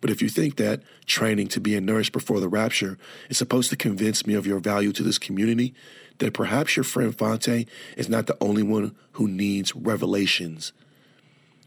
but 0.00 0.10
if 0.10 0.20
you 0.20 0.28
think 0.28 0.56
that 0.56 0.82
training 1.06 1.48
to 1.48 1.60
be 1.60 1.74
a 1.74 1.80
nurse 1.80 2.10
before 2.10 2.40
the 2.40 2.48
rapture 2.48 2.98
is 3.30 3.38
supposed 3.38 3.70
to 3.70 3.76
convince 3.76 4.26
me 4.26 4.34
of 4.34 4.46
your 4.46 4.58
value 4.58 4.92
to 4.92 5.02
this 5.02 5.18
community, 5.18 5.72
then 6.18 6.30
perhaps 6.30 6.76
your 6.76 6.84
friend 6.84 7.16
Fonte 7.16 7.66
is 7.96 8.08
not 8.08 8.26
the 8.26 8.36
only 8.40 8.62
one 8.62 8.94
who 9.12 9.28
needs 9.28 9.74
revelations. 9.74 10.72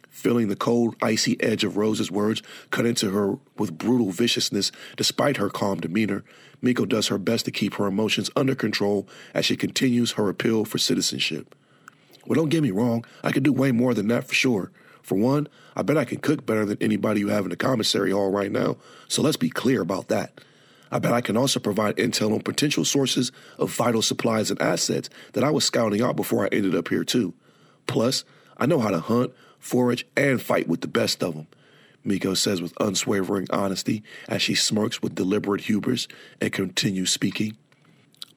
Feeling 0.10 0.48
the 0.48 0.56
cold, 0.56 0.96
icy 1.02 1.42
edge 1.42 1.64
of 1.64 1.78
Rose's 1.78 2.10
words 2.10 2.42
cut 2.72 2.86
into 2.86 3.12
her 3.12 3.38
with 3.58 3.78
brutal 3.78 4.12
viciousness 4.12 4.72
despite 4.96 5.38
her 5.38 5.50
calm 5.50 5.80
demeanor, 5.80 6.24
Miko 6.62 6.86
does 6.86 7.08
her 7.08 7.20
best 7.20 7.46
to 7.46 7.52
keep 7.52 7.76
her 7.76 7.86
emotions 7.86 8.32
under 8.36 8.56
control 8.56 9.08
as 9.34 9.46
she 9.46 9.56
continues 9.56 10.14
her 10.14 10.28
appeal 10.28 10.66
for 10.66 10.80
citizenship. 10.80 11.54
Well, 12.26 12.36
don't 12.36 12.50
get 12.50 12.64
me 12.64 12.72
wrong, 12.72 13.06
I 13.24 13.32
could 13.32 13.44
do 13.44 13.54
way 13.54 13.72
more 13.72 13.94
than 13.94 14.08
that 14.08 14.28
for 14.28 14.34
sure. 14.34 14.72
For 15.04 15.16
one, 15.16 15.48
I 15.76 15.84
bet 15.84 15.98
I 15.98 16.04
can 16.04 16.18
cook 16.18 16.46
better 16.46 16.66
than 16.66 16.78
anybody 16.82 17.22
you 17.22 17.30
have 17.30 17.46
in 17.46 17.50
the 17.50 17.56
commissary 17.56 18.12
hall 18.12 18.32
right 18.32 18.52
now, 18.52 18.78
so 19.08 19.22
let's 19.22 19.38
be 19.38 19.50
clear 19.50 19.82
about 19.82 20.10
that. 20.10 20.42
I 20.92 21.00
bet 21.00 21.14
I 21.14 21.22
can 21.22 21.38
also 21.38 21.60
provide 21.60 21.98
intel 21.98 22.34
on 22.34 22.42
potential 22.42 22.86
sources 22.86 23.32
of 23.58 23.72
vital 23.72 24.02
supplies 24.02 24.50
and 24.52 24.62
assets 24.62 25.10
that 25.34 25.44
I 25.44 25.52
was 25.52 25.66
scouting 25.66 26.02
out 26.02 26.16
before 26.16 26.46
I 26.46 26.50
ended 26.52 26.76
up 26.76 26.88
here, 26.88 27.04
too. 27.04 27.34
Plus, 27.88 28.24
I 28.58 28.66
know 28.66 28.80
how 28.80 28.90
to 28.90 29.00
hunt, 29.00 29.32
forage, 29.68 30.06
and 30.16 30.42
fight 30.42 30.68
with 30.68 30.82
the 30.82 30.88
best 30.88 31.22
of 31.22 31.36
them. 31.36 31.48
Miko 32.04 32.34
says 32.34 32.62
with 32.62 32.74
unswavering 32.80 33.48
honesty 33.50 34.02
as 34.30 34.42
she 34.42 34.56
smirks 34.56 35.02
with 35.02 35.16
deliberate 35.16 35.62
hubris 35.62 36.08
and 36.40 36.54
continues 36.54 37.12
speaking. 37.12 37.58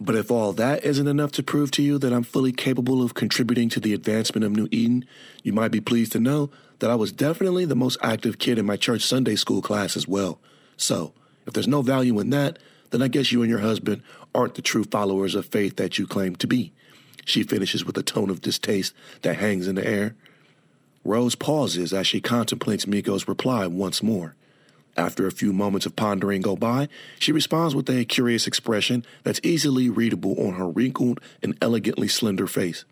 But 0.00 0.16
if 0.16 0.30
all 0.30 0.52
that 0.54 0.82
isn't 0.84 1.06
enough 1.06 1.30
to 1.32 1.42
prove 1.42 1.70
to 1.72 1.82
you 1.82 1.98
that 1.98 2.12
I'm 2.12 2.22
fully 2.22 2.52
capable 2.52 3.02
of 3.02 3.14
contributing 3.14 3.68
to 3.68 3.80
the 3.80 3.92
advancement 3.92 4.44
of 4.44 4.52
New 4.52 4.66
Eden, 4.70 5.04
you 5.42 5.52
might 5.52 5.70
be 5.70 5.80
pleased 5.80 6.12
to 6.12 6.20
know 6.20 6.50
that 6.78 6.90
I 6.90 6.94
was 6.94 7.12
definitely 7.12 7.66
the 7.66 7.76
most 7.76 7.98
active 8.02 8.38
kid 8.38 8.58
in 8.58 8.64
my 8.64 8.76
church 8.76 9.02
Sunday 9.02 9.36
school 9.36 9.60
class 9.60 9.96
as 9.96 10.08
well. 10.08 10.40
So, 10.78 11.12
if 11.46 11.52
there's 11.52 11.68
no 11.68 11.82
value 11.82 12.18
in 12.18 12.30
that, 12.30 12.58
then 12.90 13.02
I 13.02 13.08
guess 13.08 13.30
you 13.30 13.42
and 13.42 13.50
your 13.50 13.60
husband 13.60 14.02
aren't 14.34 14.54
the 14.54 14.62
true 14.62 14.84
followers 14.84 15.34
of 15.34 15.46
faith 15.46 15.76
that 15.76 15.98
you 15.98 16.06
claim 16.06 16.34
to 16.36 16.46
be. 16.46 16.72
She 17.26 17.42
finishes 17.42 17.84
with 17.84 17.96
a 17.98 18.02
tone 18.02 18.30
of 18.30 18.40
distaste 18.40 18.94
that 19.22 19.36
hangs 19.36 19.68
in 19.68 19.74
the 19.74 19.86
air. 19.86 20.14
Rose 21.04 21.34
pauses 21.34 21.92
as 21.92 22.06
she 22.06 22.20
contemplates 22.20 22.86
Miko's 22.86 23.26
reply 23.26 23.66
once 23.66 24.02
more. 24.02 24.34
After 24.96 25.26
a 25.26 25.32
few 25.32 25.52
moments 25.52 25.86
of 25.86 25.96
pondering 25.96 26.42
go 26.42 26.56
by, 26.56 26.88
she 27.18 27.32
responds 27.32 27.74
with 27.74 27.88
a 27.88 28.04
curious 28.04 28.46
expression 28.46 29.04
that's 29.22 29.40
easily 29.42 29.88
readable 29.88 30.38
on 30.38 30.54
her 30.54 30.68
wrinkled 30.68 31.20
and 31.42 31.56
elegantly 31.62 32.08
slender 32.08 32.46
face. 32.46 32.84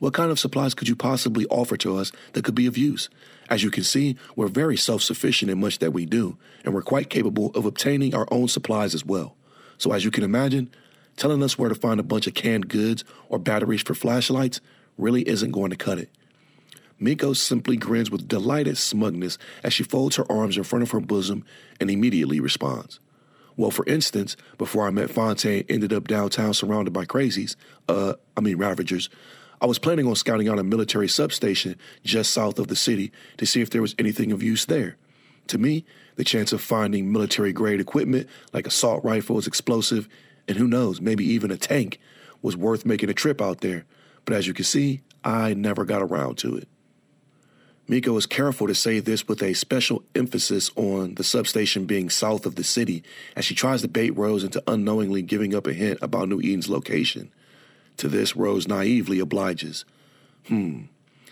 What 0.00 0.14
kind 0.14 0.32
of 0.32 0.40
supplies 0.40 0.74
could 0.74 0.88
you 0.88 0.96
possibly 0.96 1.46
offer 1.46 1.76
to 1.76 1.96
us 1.96 2.10
that 2.32 2.42
could 2.42 2.56
be 2.56 2.66
of 2.66 2.76
use? 2.76 3.08
As 3.48 3.62
you 3.62 3.70
can 3.70 3.84
see, 3.84 4.16
we're 4.34 4.48
very 4.48 4.76
self 4.76 5.00
sufficient 5.00 5.48
in 5.48 5.60
much 5.60 5.78
that 5.78 5.92
we 5.92 6.06
do, 6.06 6.38
and 6.64 6.74
we're 6.74 6.82
quite 6.82 7.08
capable 7.08 7.52
of 7.54 7.66
obtaining 7.66 8.12
our 8.14 8.26
own 8.32 8.48
supplies 8.48 8.96
as 8.96 9.04
well. 9.04 9.36
So, 9.78 9.92
as 9.92 10.04
you 10.04 10.10
can 10.10 10.24
imagine, 10.24 10.72
telling 11.16 11.40
us 11.40 11.56
where 11.56 11.68
to 11.68 11.76
find 11.76 12.00
a 12.00 12.02
bunch 12.02 12.26
of 12.26 12.34
canned 12.34 12.68
goods 12.68 13.04
or 13.28 13.38
batteries 13.38 13.82
for 13.82 13.94
flashlights 13.94 14.60
really 14.98 15.22
isn't 15.28 15.52
going 15.52 15.70
to 15.70 15.76
cut 15.76 15.98
it. 15.98 16.10
Miko 17.02 17.32
simply 17.32 17.76
grins 17.76 18.10
with 18.10 18.28
delighted 18.28 18.78
smugness 18.78 19.36
as 19.62 19.74
she 19.74 19.82
folds 19.82 20.16
her 20.16 20.30
arms 20.30 20.56
in 20.56 20.64
front 20.64 20.82
of 20.82 20.92
her 20.92 21.00
bosom 21.00 21.44
and 21.80 21.90
immediately 21.90 22.40
responds. 22.40 23.00
Well, 23.56 23.70
for 23.70 23.84
instance, 23.86 24.36
before 24.56 24.86
I 24.86 24.90
met 24.90 25.10
Fontaine, 25.10 25.64
ended 25.68 25.92
up 25.92 26.08
downtown 26.08 26.54
surrounded 26.54 26.92
by 26.92 27.04
crazies, 27.04 27.56
uh, 27.88 28.14
I 28.36 28.40
mean 28.40 28.56
ravagers, 28.56 29.10
I 29.60 29.66
was 29.66 29.78
planning 29.78 30.06
on 30.06 30.16
scouting 30.16 30.48
out 30.48 30.58
a 30.58 30.64
military 30.64 31.08
substation 31.08 31.76
just 32.04 32.32
south 32.32 32.58
of 32.58 32.68
the 32.68 32.76
city 32.76 33.12
to 33.36 33.46
see 33.46 33.60
if 33.60 33.70
there 33.70 33.82
was 33.82 33.94
anything 33.98 34.32
of 34.32 34.42
use 34.42 34.64
there. 34.64 34.96
To 35.48 35.58
me, 35.58 35.84
the 36.16 36.24
chance 36.24 36.52
of 36.52 36.60
finding 36.60 37.12
military 37.12 37.52
grade 37.52 37.80
equipment 37.80 38.28
like 38.52 38.66
assault 38.66 39.04
rifles, 39.04 39.46
explosive, 39.46 40.08
and 40.48 40.56
who 40.56 40.66
knows, 40.66 41.00
maybe 41.00 41.24
even 41.24 41.50
a 41.50 41.56
tank 41.56 42.00
was 42.42 42.56
worth 42.56 42.86
making 42.86 43.10
a 43.10 43.14
trip 43.14 43.40
out 43.40 43.60
there. 43.60 43.84
But 44.24 44.34
as 44.34 44.46
you 44.46 44.54
can 44.54 44.64
see, 44.64 45.02
I 45.24 45.54
never 45.54 45.84
got 45.84 46.02
around 46.02 46.38
to 46.38 46.56
it. 46.56 46.68
Miko 47.92 48.16
is 48.16 48.24
careful 48.24 48.68
to 48.68 48.74
say 48.74 49.00
this 49.00 49.28
with 49.28 49.42
a 49.42 49.52
special 49.52 50.02
emphasis 50.14 50.70
on 50.76 51.16
the 51.16 51.22
substation 51.22 51.84
being 51.84 52.08
south 52.08 52.46
of 52.46 52.54
the 52.54 52.64
city 52.64 53.02
as 53.36 53.44
she 53.44 53.54
tries 53.54 53.82
to 53.82 53.88
bait 53.88 54.16
Rose 54.16 54.44
into 54.44 54.62
unknowingly 54.66 55.20
giving 55.20 55.54
up 55.54 55.66
a 55.66 55.74
hint 55.74 55.98
about 56.00 56.30
New 56.30 56.40
Eden's 56.40 56.70
location. 56.70 57.30
To 57.98 58.08
this, 58.08 58.34
Rose 58.34 58.66
naively 58.66 59.18
obliges. 59.18 59.84
Hmm, 60.48 60.84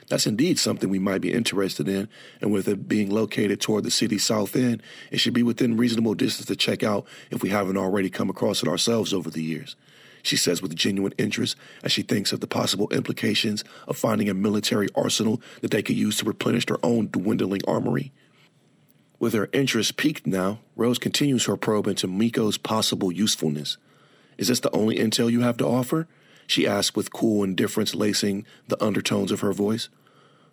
that's 0.08 0.26
indeed 0.26 0.58
something 0.58 0.90
we 0.90 0.98
might 0.98 1.22
be 1.22 1.32
interested 1.32 1.88
in, 1.88 2.10
and 2.42 2.52
with 2.52 2.68
it 2.68 2.86
being 2.86 3.08
located 3.08 3.62
toward 3.62 3.84
the 3.84 3.90
city's 3.90 4.26
south 4.26 4.54
end, 4.54 4.82
it 5.10 5.16
should 5.16 5.32
be 5.32 5.42
within 5.42 5.78
reasonable 5.78 6.12
distance 6.12 6.48
to 6.48 6.56
check 6.56 6.82
out 6.82 7.06
if 7.30 7.42
we 7.42 7.48
haven't 7.48 7.78
already 7.78 8.10
come 8.10 8.28
across 8.28 8.62
it 8.62 8.68
ourselves 8.68 9.14
over 9.14 9.30
the 9.30 9.42
years 9.42 9.76
she 10.22 10.36
says 10.36 10.62
with 10.62 10.74
genuine 10.74 11.14
interest 11.18 11.56
as 11.82 11.92
she 11.92 12.02
thinks 12.02 12.32
of 12.32 12.40
the 12.40 12.46
possible 12.46 12.88
implications 12.90 13.64
of 13.86 13.96
finding 13.96 14.28
a 14.28 14.34
military 14.34 14.88
arsenal 14.94 15.40
that 15.60 15.70
they 15.70 15.82
could 15.82 15.96
use 15.96 16.18
to 16.18 16.24
replenish 16.24 16.66
their 16.66 16.78
own 16.82 17.08
dwindling 17.08 17.62
armory. 17.66 18.12
With 19.18 19.34
her 19.34 19.50
interest 19.52 19.96
piqued 19.96 20.26
now, 20.26 20.60
Rose 20.76 20.98
continues 20.98 21.44
her 21.44 21.56
probe 21.56 21.86
into 21.86 22.08
Miko's 22.08 22.56
possible 22.56 23.12
usefulness. 23.12 23.76
Is 24.38 24.48
this 24.48 24.60
the 24.60 24.74
only 24.74 24.96
intel 24.96 25.30
you 25.30 25.42
have 25.42 25.58
to 25.58 25.66
offer? 25.66 26.08
She 26.46 26.66
asks 26.66 26.96
with 26.96 27.12
cool 27.12 27.44
indifference 27.44 27.94
lacing 27.94 28.46
the 28.68 28.82
undertones 28.82 29.30
of 29.30 29.40
her 29.40 29.52
voice. 29.52 29.90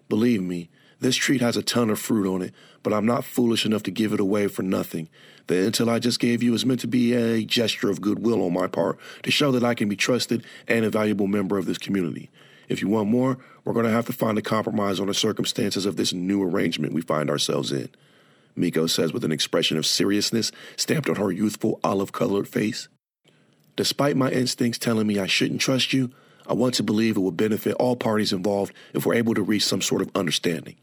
Believe 0.10 0.43
me, 0.43 0.69
this 1.00 1.16
treat 1.16 1.42
has 1.42 1.56
a 1.56 1.62
ton 1.62 1.90
of 1.90 2.00
fruit 2.00 2.32
on 2.32 2.42
it, 2.42 2.54
but 2.82 2.94
I'm 2.94 3.06
not 3.06 3.24
foolish 3.24 3.66
enough 3.66 3.84
to 3.84 3.92
give 3.92 4.14
it 4.14 4.20
away 4.20 4.48
for 4.48 4.64
nothing. 4.64 5.10
The 5.48 5.56
intel 5.56 5.90
I 5.90 6.00
just 6.00 6.20
gave 6.20 6.42
you 6.42 6.54
is 6.54 6.66
meant 6.66 6.80
to 6.82 6.88
be 6.88 7.14
a 7.14 7.46
gesture 7.46 7.90
of 7.90 8.02
goodwill 8.02 8.44
on 8.44 8.54
my 8.54 8.68
part 8.68 8.98
to 9.24 9.32
show 9.32 9.52
that 9.52 9.64
I 9.64 9.76
can 9.76 9.90
be 9.90 9.96
trusted 9.96 10.44
and 10.68 10.84
a 10.84 10.90
valuable 10.90 11.28
member 11.28 11.58
of 11.58 11.66
this 11.66 11.78
community. 11.78 12.30
If 12.68 12.82
you 12.82 12.90
want 12.90 13.10
more, 13.10 13.38
we're 13.64 13.74
going 13.74 13.86
to 13.86 13.92
have 13.92 14.08
to 14.08 14.14
find 14.14 14.38
a 14.38 14.42
compromise 14.42 15.00
on 15.00 15.08
the 15.08 15.14
circumstances 15.14 15.86
of 15.86 15.96
this 15.96 16.14
new 16.14 16.44
arrangement 16.44 16.94
we 16.94 17.02
find 17.02 17.30
ourselves 17.30 17.72
in. 17.72 17.90
Miko 18.56 18.88
says 18.88 19.14
with 19.14 19.24
an 19.24 19.32
expression 19.32 19.78
of 19.78 19.86
seriousness 19.86 20.52
stamped 20.76 21.10
on 21.10 21.16
her 21.16 21.32
youthful 21.32 21.80
olive 21.84 22.12
colored 22.12 22.48
face. 22.48 22.88
Despite 23.76 24.18
my 24.18 24.32
instincts 24.32 24.80
telling 24.80 25.06
me 25.06 25.20
I 25.20 25.28
shouldn't 25.28 25.62
trust 25.62 25.94
you, 25.94 26.12
I 26.48 26.54
want 26.54 26.74
to 26.76 26.84
believe 26.84 27.16
it 27.16 27.22
will 27.22 27.32
benefit 27.32 27.76
all 27.76 27.96
parties 27.96 28.34
involved 28.34 28.74
if 28.94 29.06
we're 29.06 29.14
able 29.14 29.36
to 29.36 29.44
reach 29.44 29.66
some 29.66 29.82
sort 29.82 30.02
of 30.02 30.10
understanding. 30.16 30.76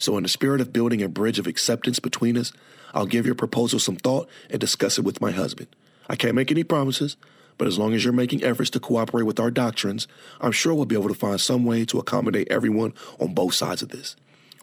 So, 0.00 0.16
in 0.16 0.22
the 0.22 0.30
spirit 0.30 0.62
of 0.62 0.72
building 0.72 1.02
a 1.02 1.08
bridge 1.08 1.38
of 1.38 1.46
acceptance 1.46 1.98
between 2.00 2.38
us, 2.38 2.52
I'll 2.94 3.04
give 3.04 3.26
your 3.26 3.34
proposal 3.34 3.78
some 3.78 3.96
thought 3.96 4.30
and 4.48 4.58
discuss 4.58 4.96
it 4.96 5.04
with 5.04 5.20
my 5.20 5.30
husband. 5.30 5.68
I 6.08 6.16
can't 6.16 6.34
make 6.34 6.50
any 6.50 6.64
promises, 6.64 7.18
but 7.58 7.68
as 7.68 7.78
long 7.78 7.92
as 7.92 8.02
you're 8.02 8.12
making 8.14 8.42
efforts 8.42 8.70
to 8.70 8.80
cooperate 8.80 9.24
with 9.24 9.38
our 9.38 9.50
doctrines, 9.50 10.08
I'm 10.40 10.52
sure 10.52 10.72
we'll 10.72 10.86
be 10.86 10.94
able 10.94 11.08
to 11.08 11.14
find 11.14 11.38
some 11.38 11.66
way 11.66 11.84
to 11.84 11.98
accommodate 11.98 12.48
everyone 12.50 12.94
on 13.20 13.34
both 13.34 13.52
sides 13.52 13.82
of 13.82 13.90
this. 13.90 14.16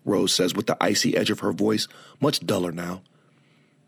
Rose 0.03 0.33
says 0.33 0.55
with 0.55 0.65
the 0.65 0.77
icy 0.81 1.15
edge 1.15 1.29
of 1.29 1.41
her 1.41 1.51
voice 1.51 1.87
much 2.19 2.43
duller 2.43 2.71
now. 2.71 3.03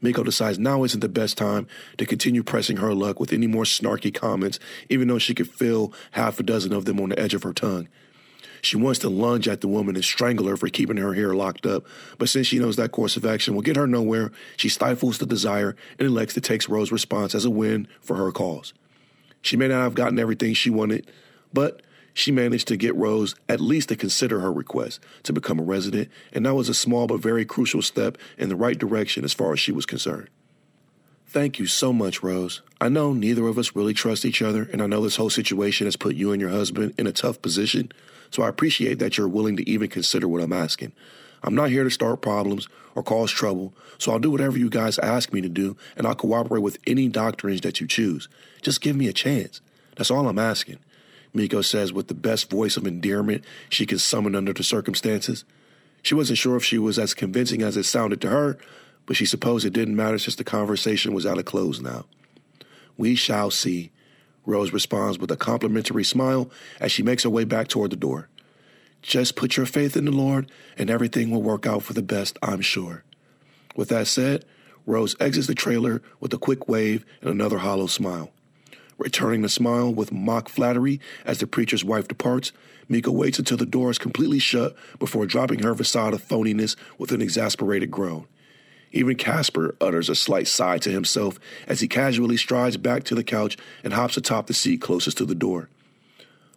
Miko 0.01 0.23
decides 0.23 0.59
now 0.59 0.83
isn't 0.83 0.99
the 0.99 1.09
best 1.09 1.35
time 1.35 1.67
to 1.97 2.05
continue 2.05 2.43
pressing 2.43 2.77
her 2.77 2.93
luck 2.93 3.19
with 3.19 3.33
any 3.33 3.47
more 3.47 3.63
snarky 3.63 4.13
comments, 4.13 4.59
even 4.87 5.07
though 5.07 5.17
she 5.17 5.33
could 5.33 5.49
feel 5.49 5.91
half 6.11 6.39
a 6.39 6.43
dozen 6.43 6.73
of 6.73 6.85
them 6.85 6.99
on 7.01 7.09
the 7.09 7.19
edge 7.19 7.33
of 7.33 7.41
her 7.41 7.53
tongue. 7.53 7.87
She 8.61 8.77
wants 8.77 8.99
to 8.99 9.09
lunge 9.09 9.47
at 9.47 9.61
the 9.61 9.67
woman 9.67 9.95
and 9.95 10.03
strangle 10.03 10.47
her 10.47 10.57
for 10.57 10.69
keeping 10.69 10.97
her 10.97 11.13
hair 11.13 11.33
locked 11.33 11.65
up, 11.65 11.85
but 12.17 12.29
since 12.29 12.47
she 12.47 12.59
knows 12.59 12.75
that 12.75 12.91
course 12.91 13.17
of 13.17 13.25
action 13.25 13.55
will 13.55 13.61
get 13.61 13.75
her 13.75 13.87
nowhere, 13.87 14.31
she 14.57 14.69
stifles 14.69 15.17
the 15.17 15.25
desire 15.25 15.75
and 15.97 16.07
elects 16.07 16.33
to 16.35 16.41
take 16.41 16.67
Rose's 16.67 16.91
response 16.91 17.33
as 17.35 17.45
a 17.45 17.49
win 17.49 17.87
for 18.01 18.15
her 18.15 18.31
cause. 18.31 18.73
She 19.41 19.55
may 19.55 19.67
not 19.67 19.83
have 19.83 19.95
gotten 19.95 20.19
everything 20.19 20.53
she 20.53 20.69
wanted, 20.69 21.09
but 21.53 21.81
she 22.13 22.31
managed 22.31 22.67
to 22.67 22.77
get 22.77 22.95
Rose 22.95 23.35
at 23.47 23.61
least 23.61 23.89
to 23.89 23.95
consider 23.95 24.41
her 24.41 24.51
request 24.51 24.99
to 25.23 25.33
become 25.33 25.59
a 25.59 25.63
resident, 25.63 26.09
and 26.33 26.45
that 26.45 26.55
was 26.55 26.67
a 26.67 26.73
small 26.73 27.07
but 27.07 27.21
very 27.21 27.45
crucial 27.45 27.81
step 27.81 28.17
in 28.37 28.49
the 28.49 28.55
right 28.55 28.77
direction 28.77 29.23
as 29.23 29.33
far 29.33 29.53
as 29.53 29.59
she 29.59 29.71
was 29.71 29.85
concerned. 29.85 30.29
Thank 31.29 31.59
you 31.59 31.67
so 31.67 31.93
much, 31.93 32.23
Rose. 32.23 32.63
I 32.81 32.89
know 32.89 33.13
neither 33.13 33.45
of 33.47 33.59
us 33.59 33.75
really 33.75 33.93
trust 33.93 34.25
each 34.25 34.41
other, 34.41 34.67
and 34.73 34.81
I 34.81 34.87
know 34.87 35.03
this 35.03 35.17
whole 35.17 35.29
situation 35.29 35.85
has 35.85 35.95
put 35.95 36.15
you 36.15 36.31
and 36.31 36.41
your 36.41 36.49
husband 36.49 36.95
in 36.97 37.05
a 37.05 37.11
tough 37.11 37.39
position, 37.39 37.91
so 38.31 38.41
I 38.41 38.49
appreciate 38.49 38.97
that 38.97 39.15
you're 39.15 39.27
willing 39.27 39.55
to 39.57 39.69
even 39.69 39.89
consider 39.89 40.27
what 40.27 40.41
I'm 40.41 40.51
asking. 40.51 40.91
I'm 41.43 41.53
not 41.53 41.69
here 41.69 41.83
to 41.83 41.91
start 41.91 42.23
problems 42.23 42.67
or 42.95 43.03
cause 43.03 43.29
trouble, 43.29 43.75
so 43.99 44.11
I'll 44.11 44.17
do 44.17 44.31
whatever 44.31 44.57
you 44.57 44.71
guys 44.71 44.97
ask 44.97 45.31
me 45.31 45.39
to 45.41 45.49
do, 45.49 45.77
and 45.95 46.07
I'll 46.07 46.15
cooperate 46.15 46.63
with 46.63 46.79
any 46.87 47.07
doctrines 47.07 47.61
that 47.61 47.79
you 47.79 47.85
choose. 47.85 48.27
Just 48.63 48.81
give 48.81 48.95
me 48.95 49.07
a 49.07 49.13
chance. 49.13 49.61
That's 49.97 50.09
all 50.09 50.27
I'm 50.27 50.39
asking. 50.39 50.79
Miko 51.31 51.61
says 51.61 51.93
with 51.93 52.07
the 52.07 52.15
best 52.15 52.49
voice 52.49 52.75
of 52.75 52.87
endearment 52.87 53.43
she 53.69 53.85
can 53.85 53.99
summon 53.99 54.33
under 54.33 54.51
the 54.51 54.63
circumstances. 54.63 55.45
She 56.01 56.15
wasn't 56.15 56.39
sure 56.39 56.55
if 56.55 56.65
she 56.65 56.79
was 56.79 56.97
as 56.97 57.13
convincing 57.13 57.61
as 57.61 57.77
it 57.77 57.83
sounded 57.83 58.19
to 58.21 58.29
her, 58.29 58.57
but 59.09 59.17
she 59.17 59.25
supposed 59.25 59.65
it 59.65 59.73
didn't 59.73 59.95
matter 59.95 60.19
since 60.19 60.35
the 60.35 60.43
conversation 60.43 61.15
was 61.15 61.25
out 61.25 61.39
of 61.39 61.45
close 61.45 61.81
now. 61.81 62.05
We 62.95 63.15
shall 63.15 63.49
see. 63.49 63.89
Rose 64.45 64.71
responds 64.71 65.17
with 65.17 65.31
a 65.31 65.35
complimentary 65.35 66.03
smile 66.03 66.51
as 66.79 66.91
she 66.91 67.01
makes 67.01 67.23
her 67.23 67.29
way 67.31 67.43
back 67.43 67.69
toward 67.69 67.89
the 67.89 67.95
door. 67.95 68.29
Just 69.01 69.35
put 69.35 69.57
your 69.57 69.65
faith 69.65 69.97
in 69.97 70.05
the 70.05 70.11
Lord, 70.11 70.51
and 70.77 70.91
everything 70.91 71.31
will 71.31 71.41
work 71.41 71.65
out 71.65 71.81
for 71.81 71.93
the 71.93 72.03
best, 72.03 72.37
I'm 72.43 72.61
sure. 72.61 73.03
With 73.75 73.89
that 73.89 74.05
said, 74.05 74.45
Rose 74.85 75.15
exits 75.19 75.47
the 75.47 75.55
trailer 75.55 76.03
with 76.19 76.31
a 76.35 76.37
quick 76.37 76.69
wave 76.69 77.03
and 77.21 77.31
another 77.31 77.57
hollow 77.57 77.87
smile. 77.87 78.29
Returning 78.99 79.41
the 79.41 79.49
smile 79.49 79.91
with 79.91 80.11
mock 80.11 80.49
flattery 80.49 81.01
as 81.25 81.39
the 81.39 81.47
preacher's 81.47 81.83
wife 81.83 82.07
departs, 82.07 82.51
Miko 82.87 83.09
waits 83.09 83.39
until 83.39 83.57
the 83.57 83.65
door 83.65 83.89
is 83.89 83.97
completely 83.97 84.37
shut 84.37 84.75
before 84.99 85.25
dropping 85.25 85.63
her 85.63 85.73
facade 85.73 86.13
of 86.13 86.21
phoniness 86.21 86.75
with 86.99 87.11
an 87.11 87.23
exasperated 87.23 87.89
groan. 87.89 88.27
Even 88.91 89.15
Casper 89.15 89.75
utters 89.79 90.09
a 90.09 90.15
slight 90.15 90.47
sigh 90.47 90.79
to 90.79 90.91
himself 90.91 91.39
as 91.67 91.79
he 91.79 91.87
casually 91.87 92.37
strides 92.37 92.77
back 92.77 93.03
to 93.05 93.15
the 93.15 93.23
couch 93.23 93.57
and 93.83 93.93
hops 93.93 94.17
atop 94.17 94.47
the 94.47 94.53
seat 94.53 94.81
closest 94.81 95.17
to 95.17 95.25
the 95.25 95.35
door. 95.35 95.69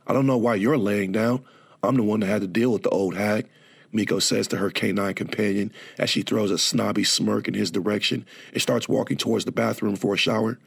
I 0.06 0.12
don't 0.12 0.26
know 0.26 0.38
why 0.38 0.54
you're 0.54 0.78
laying 0.78 1.12
down. 1.12 1.44
I'm 1.82 1.96
the 1.96 2.02
one 2.02 2.20
that 2.20 2.26
had 2.26 2.42
to 2.42 2.48
deal 2.48 2.72
with 2.72 2.82
the 2.82 2.90
old 2.90 3.14
hag, 3.16 3.48
Miko 3.92 4.18
says 4.18 4.48
to 4.48 4.56
her 4.56 4.70
canine 4.70 5.14
companion 5.14 5.70
as 5.98 6.08
she 6.08 6.22
throws 6.22 6.50
a 6.50 6.58
snobby 6.58 7.04
smirk 7.04 7.46
in 7.46 7.54
his 7.54 7.70
direction 7.70 8.24
and 8.52 8.62
starts 8.62 8.88
walking 8.88 9.18
towards 9.18 9.44
the 9.44 9.52
bathroom 9.52 9.96
for 9.96 10.14
a 10.14 10.18
shower. 10.18 10.58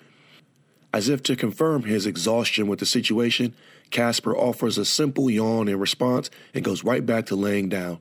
As 0.93 1.09
if 1.09 1.23
to 1.23 1.35
confirm 1.35 1.83
his 1.83 2.05
exhaustion 2.05 2.67
with 2.67 2.79
the 2.79 2.85
situation, 2.85 3.55
Casper 3.89 4.37
offers 4.37 4.77
a 4.77 4.85
simple 4.85 5.29
yawn 5.29 5.67
in 5.67 5.79
response 5.79 6.29
and 6.53 6.63
goes 6.63 6.83
right 6.83 7.05
back 7.05 7.25
to 7.27 7.35
laying 7.35 7.67
down. 7.67 7.99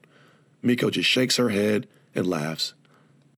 Miko 0.63 0.91
just 0.91 1.09
shakes 1.09 1.37
her 1.37 1.49
head 1.49 1.89
and 2.15 2.27
laughs. 2.27 2.75